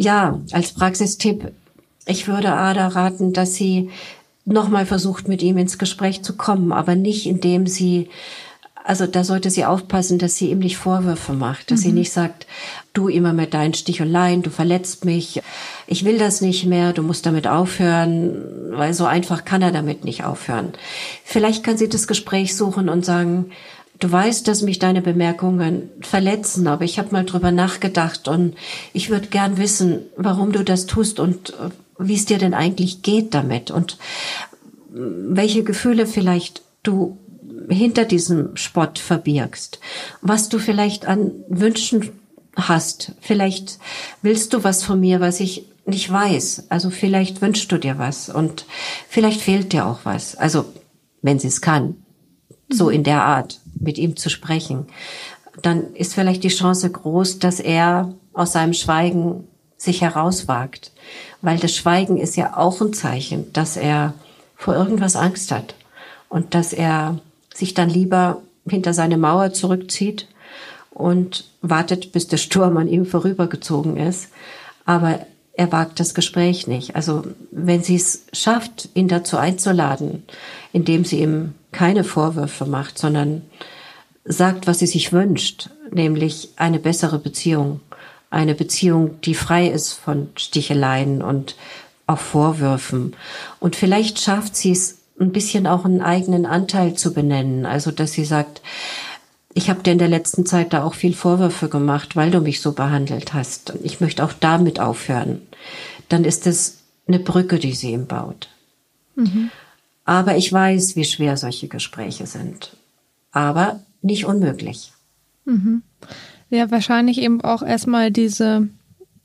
ja, 0.00 0.40
als 0.52 0.72
Praxistipp, 0.72 1.52
ich 2.06 2.26
würde 2.26 2.54
Ada 2.54 2.88
raten, 2.88 3.34
dass 3.34 3.54
sie 3.54 3.90
nochmal 4.46 4.86
versucht, 4.86 5.28
mit 5.28 5.42
ihm 5.42 5.58
ins 5.58 5.76
Gespräch 5.76 6.22
zu 6.22 6.38
kommen, 6.38 6.72
aber 6.72 6.94
nicht 6.94 7.26
indem 7.26 7.66
sie, 7.66 8.08
also 8.90 9.06
da 9.06 9.22
sollte 9.22 9.50
sie 9.50 9.64
aufpassen, 9.64 10.18
dass 10.18 10.34
sie 10.34 10.50
ihm 10.50 10.58
nicht 10.58 10.76
Vorwürfe 10.76 11.32
macht, 11.32 11.70
dass 11.70 11.78
mhm. 11.78 11.84
sie 11.84 11.92
nicht 11.92 12.12
sagt, 12.12 12.48
du 12.92 13.06
immer 13.06 13.32
mit 13.32 13.54
deinen 13.54 13.72
Sticheleien, 13.72 14.42
du 14.42 14.50
verletzt 14.50 15.04
mich, 15.04 15.40
ich 15.86 16.04
will 16.04 16.18
das 16.18 16.40
nicht 16.40 16.66
mehr, 16.66 16.92
du 16.92 17.04
musst 17.04 17.24
damit 17.24 17.46
aufhören, 17.46 18.42
weil 18.72 18.92
so 18.92 19.04
einfach 19.04 19.44
kann 19.44 19.62
er 19.62 19.70
damit 19.70 20.04
nicht 20.04 20.24
aufhören. 20.24 20.72
Vielleicht 21.22 21.62
kann 21.62 21.78
sie 21.78 21.88
das 21.88 22.08
Gespräch 22.08 22.56
suchen 22.56 22.88
und 22.88 23.04
sagen, 23.04 23.52
Du 24.00 24.10
weißt, 24.10 24.48
dass 24.48 24.62
mich 24.62 24.78
deine 24.78 25.02
Bemerkungen 25.02 25.90
verletzen, 26.00 26.66
aber 26.66 26.86
ich 26.86 26.98
habe 26.98 27.12
mal 27.12 27.26
drüber 27.26 27.52
nachgedacht 27.52 28.28
und 28.28 28.54
ich 28.94 29.10
würde 29.10 29.26
gern 29.26 29.58
wissen, 29.58 30.06
warum 30.16 30.52
du 30.52 30.64
das 30.64 30.86
tust 30.86 31.20
und 31.20 31.50
äh, 31.50 31.68
wie 31.98 32.14
es 32.14 32.24
dir 32.24 32.38
denn 32.38 32.54
eigentlich 32.54 33.02
geht 33.02 33.34
damit 33.34 33.70
und 33.70 33.98
äh, 34.94 34.96
welche 34.96 35.64
Gefühle 35.64 36.06
vielleicht 36.06 36.62
du 36.82 37.18
hinter 37.70 38.04
diesem 38.04 38.56
Spott 38.56 38.98
verbirgst, 38.98 39.80
was 40.20 40.48
du 40.48 40.58
vielleicht 40.58 41.06
an 41.06 41.32
Wünschen 41.48 42.10
hast. 42.56 43.12
Vielleicht 43.20 43.78
willst 44.22 44.52
du 44.52 44.64
was 44.64 44.82
von 44.82 45.00
mir, 45.00 45.20
was 45.20 45.40
ich 45.40 45.66
nicht 45.86 46.10
weiß. 46.10 46.66
Also 46.68 46.90
vielleicht 46.90 47.40
wünschst 47.40 47.70
du 47.72 47.78
dir 47.78 47.98
was 47.98 48.28
und 48.28 48.66
vielleicht 49.08 49.40
fehlt 49.40 49.72
dir 49.72 49.86
auch 49.86 50.00
was. 50.04 50.36
Also 50.36 50.66
wenn 51.22 51.38
sie 51.38 51.48
es 51.48 51.60
kann, 51.60 51.96
so 52.68 52.88
in 52.88 53.04
der 53.04 53.24
Art 53.24 53.60
mit 53.78 53.98
ihm 53.98 54.16
zu 54.16 54.30
sprechen, 54.30 54.86
dann 55.62 55.94
ist 55.94 56.14
vielleicht 56.14 56.44
die 56.44 56.48
Chance 56.48 56.90
groß, 56.90 57.38
dass 57.38 57.60
er 57.60 58.14
aus 58.32 58.52
seinem 58.52 58.72
Schweigen 58.72 59.48
sich 59.76 60.00
herauswagt. 60.02 60.92
Weil 61.42 61.58
das 61.58 61.74
Schweigen 61.74 62.16
ist 62.18 62.36
ja 62.36 62.56
auch 62.56 62.80
ein 62.80 62.92
Zeichen, 62.92 63.52
dass 63.52 63.76
er 63.76 64.14
vor 64.56 64.74
irgendwas 64.74 65.16
Angst 65.16 65.50
hat 65.50 65.74
und 66.28 66.54
dass 66.54 66.72
er 66.72 67.18
sich 67.54 67.74
dann 67.74 67.88
lieber 67.88 68.42
hinter 68.68 68.94
seine 68.94 69.18
Mauer 69.18 69.52
zurückzieht 69.52 70.26
und 70.90 71.44
wartet, 71.62 72.12
bis 72.12 72.28
der 72.28 72.36
Sturm 72.36 72.76
an 72.76 72.88
ihm 72.88 73.06
vorübergezogen 73.06 73.96
ist. 73.96 74.28
Aber 74.84 75.20
er 75.52 75.72
wagt 75.72 76.00
das 76.00 76.14
Gespräch 76.14 76.66
nicht. 76.66 76.96
Also 76.96 77.24
wenn 77.50 77.82
sie 77.82 77.96
es 77.96 78.24
schafft, 78.32 78.88
ihn 78.94 79.08
dazu 79.08 79.36
einzuladen, 79.36 80.24
indem 80.72 81.04
sie 81.04 81.20
ihm 81.20 81.54
keine 81.72 82.04
Vorwürfe 82.04 82.66
macht, 82.66 82.98
sondern 82.98 83.42
sagt, 84.24 84.66
was 84.66 84.78
sie 84.78 84.86
sich 84.86 85.12
wünscht, 85.12 85.70
nämlich 85.90 86.50
eine 86.56 86.78
bessere 86.78 87.18
Beziehung, 87.18 87.80
eine 88.30 88.54
Beziehung, 88.54 89.20
die 89.22 89.34
frei 89.34 89.68
ist 89.68 89.92
von 89.92 90.28
Sticheleien 90.36 91.22
und 91.22 91.56
auch 92.06 92.18
Vorwürfen. 92.18 93.14
Und 93.58 93.76
vielleicht 93.76 94.20
schafft 94.20 94.56
sie 94.56 94.72
es, 94.72 94.99
ein 95.20 95.32
bisschen 95.32 95.66
auch 95.66 95.84
einen 95.84 96.00
eigenen 96.00 96.46
Anteil 96.46 96.94
zu 96.94 97.12
benennen, 97.12 97.66
also 97.66 97.90
dass 97.90 98.12
sie 98.12 98.24
sagt, 98.24 98.62
ich 99.52 99.68
habe 99.68 99.82
dir 99.82 99.92
in 99.92 99.98
der 99.98 100.08
letzten 100.08 100.46
Zeit 100.46 100.72
da 100.72 100.84
auch 100.84 100.94
viel 100.94 101.12
Vorwürfe 101.12 101.68
gemacht, 101.68 102.16
weil 102.16 102.30
du 102.30 102.40
mich 102.40 102.60
so 102.60 102.72
behandelt 102.72 103.34
hast. 103.34 103.74
Ich 103.82 104.00
möchte 104.00 104.24
auch 104.24 104.32
damit 104.32 104.78
aufhören. 104.80 105.42
Dann 106.08 106.24
ist 106.24 106.46
es 106.46 106.78
eine 107.08 107.18
Brücke, 107.18 107.58
die 107.58 107.72
sie 107.72 107.92
ihm 107.92 108.06
baut. 108.06 108.48
Mhm. 109.16 109.50
Aber 110.04 110.36
ich 110.36 110.52
weiß, 110.52 110.96
wie 110.96 111.04
schwer 111.04 111.36
solche 111.36 111.68
Gespräche 111.68 112.26
sind. 112.26 112.76
Aber 113.32 113.80
nicht 114.02 114.24
unmöglich. 114.24 114.92
Mhm. 115.44 115.82
Ja, 116.48 116.70
wahrscheinlich 116.70 117.18
eben 117.18 117.40
auch 117.42 117.62
erstmal 117.62 118.10
diese, 118.10 118.68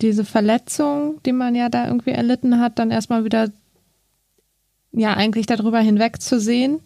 diese 0.01 0.25
Verletzung, 0.25 1.21
die 1.25 1.31
man 1.31 1.55
ja 1.55 1.69
da 1.69 1.87
irgendwie 1.87 2.11
erlitten 2.11 2.59
hat, 2.59 2.79
dann 2.79 2.91
erstmal 2.91 3.25
wieder 3.25 3.51
ja 4.99 5.13
eigentlich 5.13 5.45
darüber 5.45 5.79
hinwegzusehen 5.79 6.79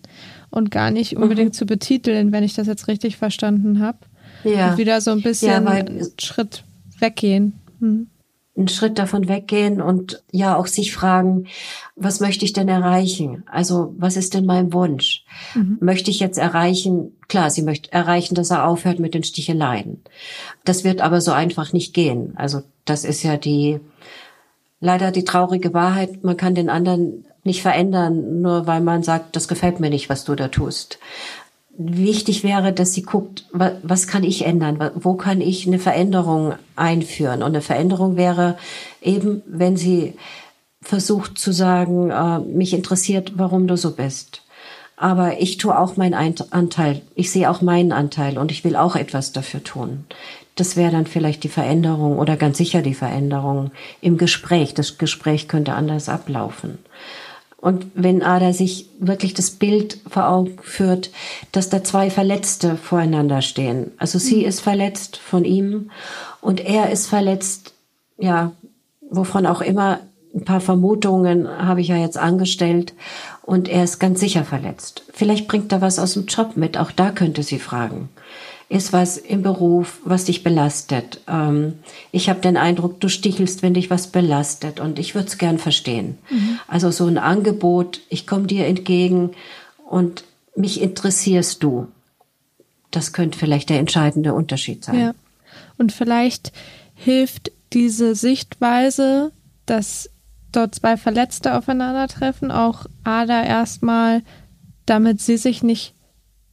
und 0.49 0.71
gar 0.71 0.91
nicht 0.91 1.15
unbedingt 1.15 1.53
mhm. 1.53 1.57
zu 1.57 1.65
betiteln, 1.65 2.31
wenn 2.31 2.43
ich 2.43 2.53
das 2.53 2.67
jetzt 2.67 2.87
richtig 2.87 3.17
verstanden 3.17 3.79
habe. 3.79 3.99
Ja. 4.43 4.71
Und 4.71 4.77
wieder 4.77 5.01
so 5.01 5.11
ein 5.11 5.21
bisschen 5.21 5.63
ja, 5.63 5.69
einen 5.69 6.07
Schritt 6.19 6.63
weggehen. 6.99 7.53
Mhm. 7.79 8.07
Einen 8.57 8.67
Schritt 8.67 8.99
davon 8.99 9.29
weggehen 9.29 9.81
und 9.81 10.21
ja 10.31 10.57
auch 10.57 10.67
sich 10.67 10.93
fragen, 10.93 11.47
was 11.95 12.19
möchte 12.19 12.43
ich 12.43 12.51
denn 12.51 12.67
erreichen? 12.67 13.43
Also 13.49 13.93
was 13.97 14.17
ist 14.17 14.33
denn 14.33 14.45
mein 14.45 14.73
Wunsch? 14.73 15.23
Mhm. 15.55 15.77
Möchte 15.79 16.11
ich 16.11 16.19
jetzt 16.19 16.37
erreichen? 16.37 17.13
Klar, 17.29 17.51
sie 17.51 17.61
möchte 17.61 17.91
erreichen, 17.93 18.35
dass 18.35 18.49
er 18.49 18.67
aufhört 18.67 18.99
mit 18.99 19.13
den 19.13 19.23
Sticheleien. 19.23 20.03
Das 20.65 20.83
wird 20.83 20.99
aber 20.99 21.21
so 21.21 21.31
einfach 21.31 21.71
nicht 21.71 21.93
gehen. 21.93 22.33
Also 22.35 22.63
das 22.83 23.05
ist 23.05 23.23
ja 23.23 23.37
die 23.37 23.79
leider 24.81 25.11
die 25.11 25.23
traurige 25.23 25.73
Wahrheit. 25.73 26.23
Man 26.23 26.37
kann 26.37 26.55
den 26.55 26.69
anderen 26.69 27.25
nicht 27.49 27.61
verändern, 27.61 28.41
nur 28.41 28.67
weil 28.67 28.79
man 28.79 29.03
sagt, 29.03 29.35
das 29.35 29.47
gefällt 29.47 29.79
mir 29.79 29.89
nicht, 29.89 30.07
was 30.07 30.23
du 30.23 30.35
da 30.35 30.47
tust. 30.47 30.99
Wichtig 31.77 32.43
wäre, 32.43 32.73
dass 32.73 32.93
sie 32.93 33.01
guckt, 33.01 33.45
was 33.51 34.07
kann 34.07 34.23
ich 34.23 34.45
ändern? 34.45 34.91
Wo 34.95 35.15
kann 35.15 35.41
ich 35.41 35.65
eine 35.65 35.79
Veränderung 35.79 36.53
einführen? 36.75 37.41
Und 37.41 37.49
eine 37.49 37.61
Veränderung 37.61 38.17
wäre 38.17 38.57
eben, 39.01 39.41
wenn 39.47 39.77
sie 39.77 40.13
versucht 40.81 41.37
zu 41.37 41.51
sagen, 41.51 42.09
äh, 42.11 42.39
mich 42.39 42.73
interessiert, 42.73 43.33
warum 43.35 43.67
du 43.67 43.77
so 43.77 43.91
bist. 43.91 44.41
Aber 44.95 45.39
ich 45.39 45.57
tue 45.57 45.77
auch 45.77 45.95
meinen 45.95 46.13
Anteil. 46.13 47.01
Ich 47.15 47.31
sehe 47.31 47.49
auch 47.49 47.61
meinen 47.61 47.93
Anteil 47.93 48.37
und 48.37 48.51
ich 48.51 48.63
will 48.65 48.75
auch 48.75 48.97
etwas 48.97 49.31
dafür 49.31 49.63
tun. 49.63 50.05
Das 50.55 50.75
wäre 50.75 50.91
dann 50.91 51.05
vielleicht 51.05 51.45
die 51.45 51.49
Veränderung 51.49 52.19
oder 52.19 52.35
ganz 52.35 52.57
sicher 52.57 52.81
die 52.81 52.93
Veränderung 52.93 53.71
im 54.01 54.17
Gespräch. 54.17 54.73
Das 54.73 54.97
Gespräch 54.97 55.47
könnte 55.47 55.73
anders 55.73 56.09
ablaufen. 56.09 56.79
Und 57.61 57.87
wenn 57.93 58.23
Ada 58.23 58.53
sich 58.53 58.87
wirklich 58.99 59.33
das 59.33 59.51
Bild 59.51 59.99
vor 60.09 60.29
Augen 60.29 60.57
führt, 60.61 61.11
dass 61.51 61.69
da 61.69 61.83
zwei 61.83 62.09
Verletzte 62.09 62.77
voreinander 62.77 63.41
stehen. 63.41 63.91
Also 63.97 64.17
sie 64.17 64.37
mhm. 64.37 64.45
ist 64.45 64.61
verletzt 64.61 65.17
von 65.17 65.43
ihm 65.43 65.91
und 66.41 66.61
er 66.61 66.89
ist 66.89 67.07
verletzt, 67.07 67.73
ja, 68.17 68.53
wovon 69.09 69.45
auch 69.45 69.61
immer, 69.61 69.99
ein 70.33 70.45
paar 70.45 70.61
Vermutungen 70.61 71.47
habe 71.49 71.81
ich 71.81 71.87
ja 71.87 71.97
jetzt 71.97 72.17
angestellt 72.17 72.93
und 73.41 73.67
er 73.67 73.83
ist 73.83 73.99
ganz 73.99 74.19
sicher 74.19 74.45
verletzt. 74.45 75.03
Vielleicht 75.11 75.47
bringt 75.47 75.71
er 75.71 75.81
was 75.81 75.99
aus 75.99 76.13
dem 76.13 76.27
Job 76.27 76.55
mit, 76.55 76.77
auch 76.77 76.91
da 76.91 77.09
könnte 77.09 77.43
sie 77.43 77.59
fragen 77.59 78.09
ist 78.69 78.93
was 78.93 79.17
im 79.17 79.41
Beruf, 79.41 79.99
was 80.05 80.25
dich 80.25 80.43
belastet. 80.43 81.21
Ähm, 81.27 81.79
ich 82.11 82.29
habe 82.29 82.39
den 82.39 82.55
Eindruck, 82.55 82.99
du 82.99 83.09
stichelst, 83.09 83.63
wenn 83.63 83.73
dich 83.73 83.89
was 83.89 84.07
belastet 84.07 84.79
und 84.79 84.99
ich 84.99 85.15
würde 85.15 85.27
es 85.27 85.39
gern 85.39 85.57
verstehen. 85.57 86.19
Mhm. 86.29 86.59
Also 86.67 86.91
so 86.91 87.07
ein 87.07 87.17
Angebot, 87.17 88.01
ich 88.09 88.27
komme 88.27 88.45
dir 88.45 88.67
entgegen 88.67 89.31
und 89.89 90.23
mich 90.55 90.81
interessierst 90.81 91.63
du. 91.63 91.87
Das 92.91 93.11
könnte 93.11 93.39
vielleicht 93.39 93.69
der 93.69 93.79
entscheidende 93.79 94.33
Unterschied 94.35 94.83
sein. 94.83 94.99
Ja. 94.99 95.15
Und 95.77 95.91
vielleicht 95.91 96.51
hilft 96.93 97.51
diese 97.73 98.13
Sichtweise, 98.13 99.31
dass 99.65 100.09
dort 100.51 100.75
zwei 100.75 100.97
Verletzte 100.97 101.55
aufeinandertreffen, 101.55 102.51
auch 102.51 102.85
Ada 103.03 103.43
erstmal, 103.43 104.21
damit 104.85 105.21
sie 105.21 105.37
sich 105.37 105.63
nicht 105.63 105.93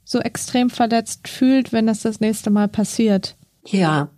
so 0.07 0.21
extrem 0.21 0.71
verletzt 0.71 1.29
fühlt, 1.29 1.73
wenn 1.73 1.89
das 1.89 2.01
das 2.01 2.21
nächste 2.21 2.51
Mal 2.51 2.69
passiert. 2.69 3.37
Ja, 3.67 4.09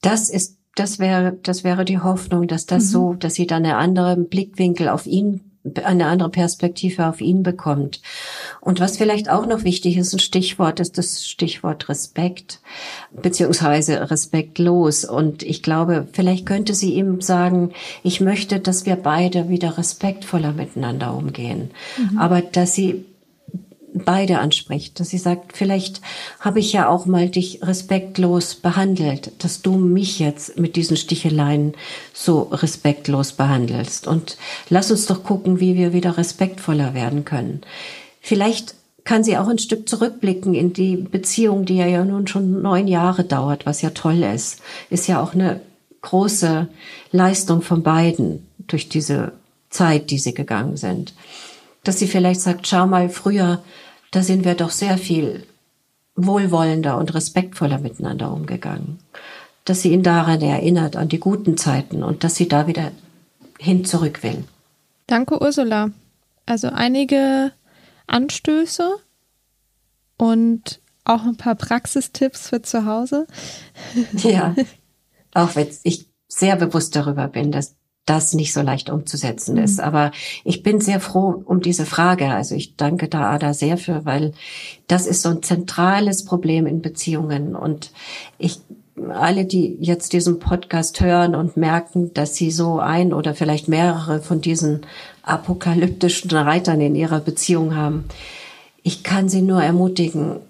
das 0.00 0.30
ist, 0.30 0.58
das 0.76 1.00
wäre, 1.00 1.36
das 1.42 1.64
wäre 1.64 1.84
die 1.84 1.98
Hoffnung, 1.98 2.46
dass 2.46 2.66
das 2.66 2.84
mhm. 2.84 2.88
so, 2.88 3.14
dass 3.14 3.34
sie 3.34 3.46
dann 3.46 3.64
einen 3.64 3.74
anderen 3.74 4.28
Blickwinkel 4.28 4.88
auf 4.88 5.06
ihn, 5.06 5.40
eine 5.82 6.06
andere 6.06 6.28
Perspektive 6.28 7.06
auf 7.06 7.20
ihn 7.20 7.42
bekommt. 7.42 8.00
Und 8.60 8.80
was 8.80 8.98
vielleicht 8.98 9.28
auch 9.28 9.46
noch 9.46 9.64
wichtig 9.64 9.96
ist, 9.96 10.12
ein 10.12 10.18
Stichwort 10.20 10.78
ist 10.78 10.98
das 10.98 11.26
Stichwort 11.26 11.88
Respekt, 11.88 12.60
beziehungsweise 13.10 14.10
respektlos. 14.10 15.04
Und 15.04 15.42
ich 15.42 15.62
glaube, 15.62 16.06
vielleicht 16.12 16.46
könnte 16.46 16.74
sie 16.74 16.94
ihm 16.94 17.20
sagen, 17.22 17.72
ich 18.04 18.20
möchte, 18.20 18.60
dass 18.60 18.86
wir 18.86 18.96
beide 18.96 19.48
wieder 19.48 19.78
respektvoller 19.78 20.52
miteinander 20.52 21.16
umgehen. 21.16 21.70
Mhm. 21.96 22.18
Aber 22.18 22.42
dass 22.42 22.74
sie 22.74 23.06
beide 23.94 24.40
anspricht, 24.40 24.98
dass 24.98 25.10
sie 25.10 25.18
sagt, 25.18 25.56
vielleicht 25.56 26.00
habe 26.40 26.58
ich 26.58 26.72
ja 26.72 26.88
auch 26.88 27.06
mal 27.06 27.28
dich 27.28 27.60
respektlos 27.62 28.56
behandelt, 28.56 29.32
dass 29.38 29.62
du 29.62 29.76
mich 29.76 30.18
jetzt 30.18 30.58
mit 30.58 30.76
diesen 30.76 30.96
Sticheleien 30.96 31.74
so 32.12 32.42
respektlos 32.42 33.32
behandelst. 33.32 34.06
Und 34.06 34.36
lass 34.68 34.90
uns 34.90 35.06
doch 35.06 35.22
gucken, 35.22 35.60
wie 35.60 35.76
wir 35.76 35.92
wieder 35.92 36.18
respektvoller 36.18 36.92
werden 36.92 37.24
können. 37.24 37.62
Vielleicht 38.20 38.74
kann 39.04 39.22
sie 39.22 39.36
auch 39.36 39.48
ein 39.48 39.58
Stück 39.58 39.88
zurückblicken 39.88 40.54
in 40.54 40.72
die 40.72 40.96
Beziehung, 40.96 41.64
die 41.64 41.76
ja 41.76 42.04
nun 42.04 42.26
schon 42.26 42.62
neun 42.62 42.88
Jahre 42.88 43.22
dauert, 43.22 43.66
was 43.66 43.82
ja 43.82 43.90
toll 43.90 44.22
ist. 44.22 44.60
Ist 44.90 45.06
ja 45.06 45.22
auch 45.22 45.34
eine 45.34 45.60
große 46.00 46.68
Leistung 47.12 47.62
von 47.62 47.82
beiden 47.82 48.46
durch 48.58 48.88
diese 48.88 49.32
Zeit, 49.70 50.10
die 50.10 50.18
sie 50.18 50.34
gegangen 50.34 50.76
sind. 50.76 51.14
Dass 51.84 51.98
sie 51.98 52.08
vielleicht 52.08 52.40
sagt, 52.40 52.66
schau 52.66 52.86
mal, 52.86 53.08
früher 53.08 53.62
da 54.14 54.22
sind 54.22 54.44
wir 54.44 54.54
doch 54.54 54.70
sehr 54.70 54.96
viel 54.96 55.44
wohlwollender 56.14 56.96
und 56.98 57.12
respektvoller 57.14 57.78
miteinander 57.78 58.32
umgegangen. 58.32 59.00
Dass 59.64 59.82
sie 59.82 59.92
ihn 59.92 60.04
daran 60.04 60.40
erinnert, 60.40 60.94
an 60.94 61.08
die 61.08 61.18
guten 61.18 61.56
Zeiten 61.56 62.04
und 62.04 62.22
dass 62.22 62.36
sie 62.36 62.46
da 62.46 62.68
wieder 62.68 62.92
hin 63.58 63.84
zurück 63.84 64.22
will. 64.22 64.44
Danke, 65.08 65.42
Ursula. 65.42 65.90
Also 66.46 66.68
einige 66.68 67.50
Anstöße 68.06 68.98
und 70.16 70.80
auch 71.04 71.24
ein 71.24 71.36
paar 71.36 71.56
Praxistipps 71.56 72.50
für 72.50 72.62
zu 72.62 72.86
Hause. 72.86 73.26
Ja, 74.12 74.54
auch 75.34 75.56
wenn 75.56 75.68
ich 75.82 76.06
sehr 76.28 76.54
bewusst 76.54 76.94
darüber 76.94 77.26
bin, 77.26 77.50
dass 77.50 77.74
das 78.06 78.34
nicht 78.34 78.52
so 78.52 78.60
leicht 78.60 78.90
umzusetzen 78.90 79.56
ist. 79.56 79.78
Mhm. 79.78 79.84
Aber 79.84 80.10
ich 80.44 80.62
bin 80.62 80.80
sehr 80.80 81.00
froh 81.00 81.42
um 81.44 81.60
diese 81.60 81.86
Frage. 81.86 82.28
Also 82.28 82.54
ich 82.54 82.76
danke 82.76 83.08
da 83.08 83.30
Ada 83.30 83.54
sehr 83.54 83.78
für, 83.78 84.04
weil 84.04 84.32
das 84.86 85.06
ist 85.06 85.22
so 85.22 85.30
ein 85.30 85.42
zentrales 85.42 86.24
Problem 86.24 86.66
in 86.66 86.82
Beziehungen. 86.82 87.56
Und 87.56 87.92
ich, 88.38 88.60
alle, 89.08 89.44
die 89.44 89.76
jetzt 89.80 90.12
diesen 90.12 90.38
Podcast 90.38 91.00
hören 91.00 91.34
und 91.34 91.56
merken, 91.56 92.12
dass 92.14 92.34
sie 92.34 92.50
so 92.50 92.78
ein 92.78 93.12
oder 93.12 93.34
vielleicht 93.34 93.68
mehrere 93.68 94.20
von 94.20 94.40
diesen 94.40 94.82
apokalyptischen 95.22 96.30
Reitern 96.30 96.80
in 96.80 96.94
ihrer 96.94 97.20
Beziehung 97.20 97.74
haben, 97.74 98.04
ich 98.82 99.02
kann 99.02 99.30
sie 99.30 99.40
nur 99.40 99.62
ermutigen, 99.62 100.40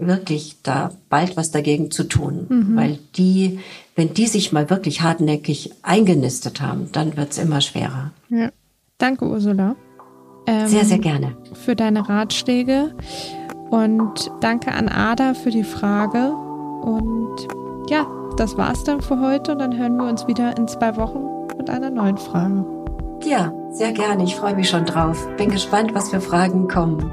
wirklich 0.00 0.56
da 0.62 0.92
bald 1.08 1.36
was 1.36 1.50
dagegen 1.50 1.90
zu 1.90 2.04
tun, 2.04 2.46
mhm. 2.48 2.76
weil 2.76 2.98
die 3.16 3.60
wenn 4.00 4.14
die 4.14 4.26
sich 4.26 4.50
mal 4.50 4.70
wirklich 4.70 5.02
hartnäckig 5.02 5.72
eingenistet 5.82 6.62
haben, 6.62 6.88
dann 6.92 7.18
wird 7.18 7.32
es 7.32 7.38
immer 7.38 7.60
schwerer. 7.60 8.12
Ja. 8.30 8.48
Danke, 8.96 9.26
Ursula. 9.26 9.76
Ähm, 10.46 10.68
sehr, 10.68 10.86
sehr 10.86 10.98
gerne. 10.98 11.36
Für 11.52 11.76
deine 11.76 12.08
Ratschläge 12.08 12.94
und 13.70 14.30
danke 14.40 14.72
an 14.72 14.88
Ada 14.88 15.34
für 15.34 15.50
die 15.50 15.64
Frage. 15.64 16.32
Und 16.82 17.46
ja, 17.90 18.06
das 18.36 18.56
war's 18.56 18.84
dann 18.84 19.02
für 19.02 19.20
heute 19.20 19.52
und 19.52 19.58
dann 19.58 19.76
hören 19.76 19.96
wir 19.96 20.08
uns 20.08 20.26
wieder 20.26 20.56
in 20.56 20.66
zwei 20.66 20.96
Wochen 20.96 21.46
mit 21.58 21.68
einer 21.68 21.90
neuen 21.90 22.16
Frage. 22.16 22.64
Ja, 23.24 23.52
sehr 23.70 23.92
gerne. 23.92 24.24
Ich 24.24 24.34
freue 24.34 24.54
mich 24.54 24.70
schon 24.70 24.86
drauf. 24.86 25.28
Bin 25.36 25.50
gespannt, 25.50 25.94
was 25.94 26.08
für 26.08 26.22
Fragen 26.22 26.68
kommen. 26.68 27.12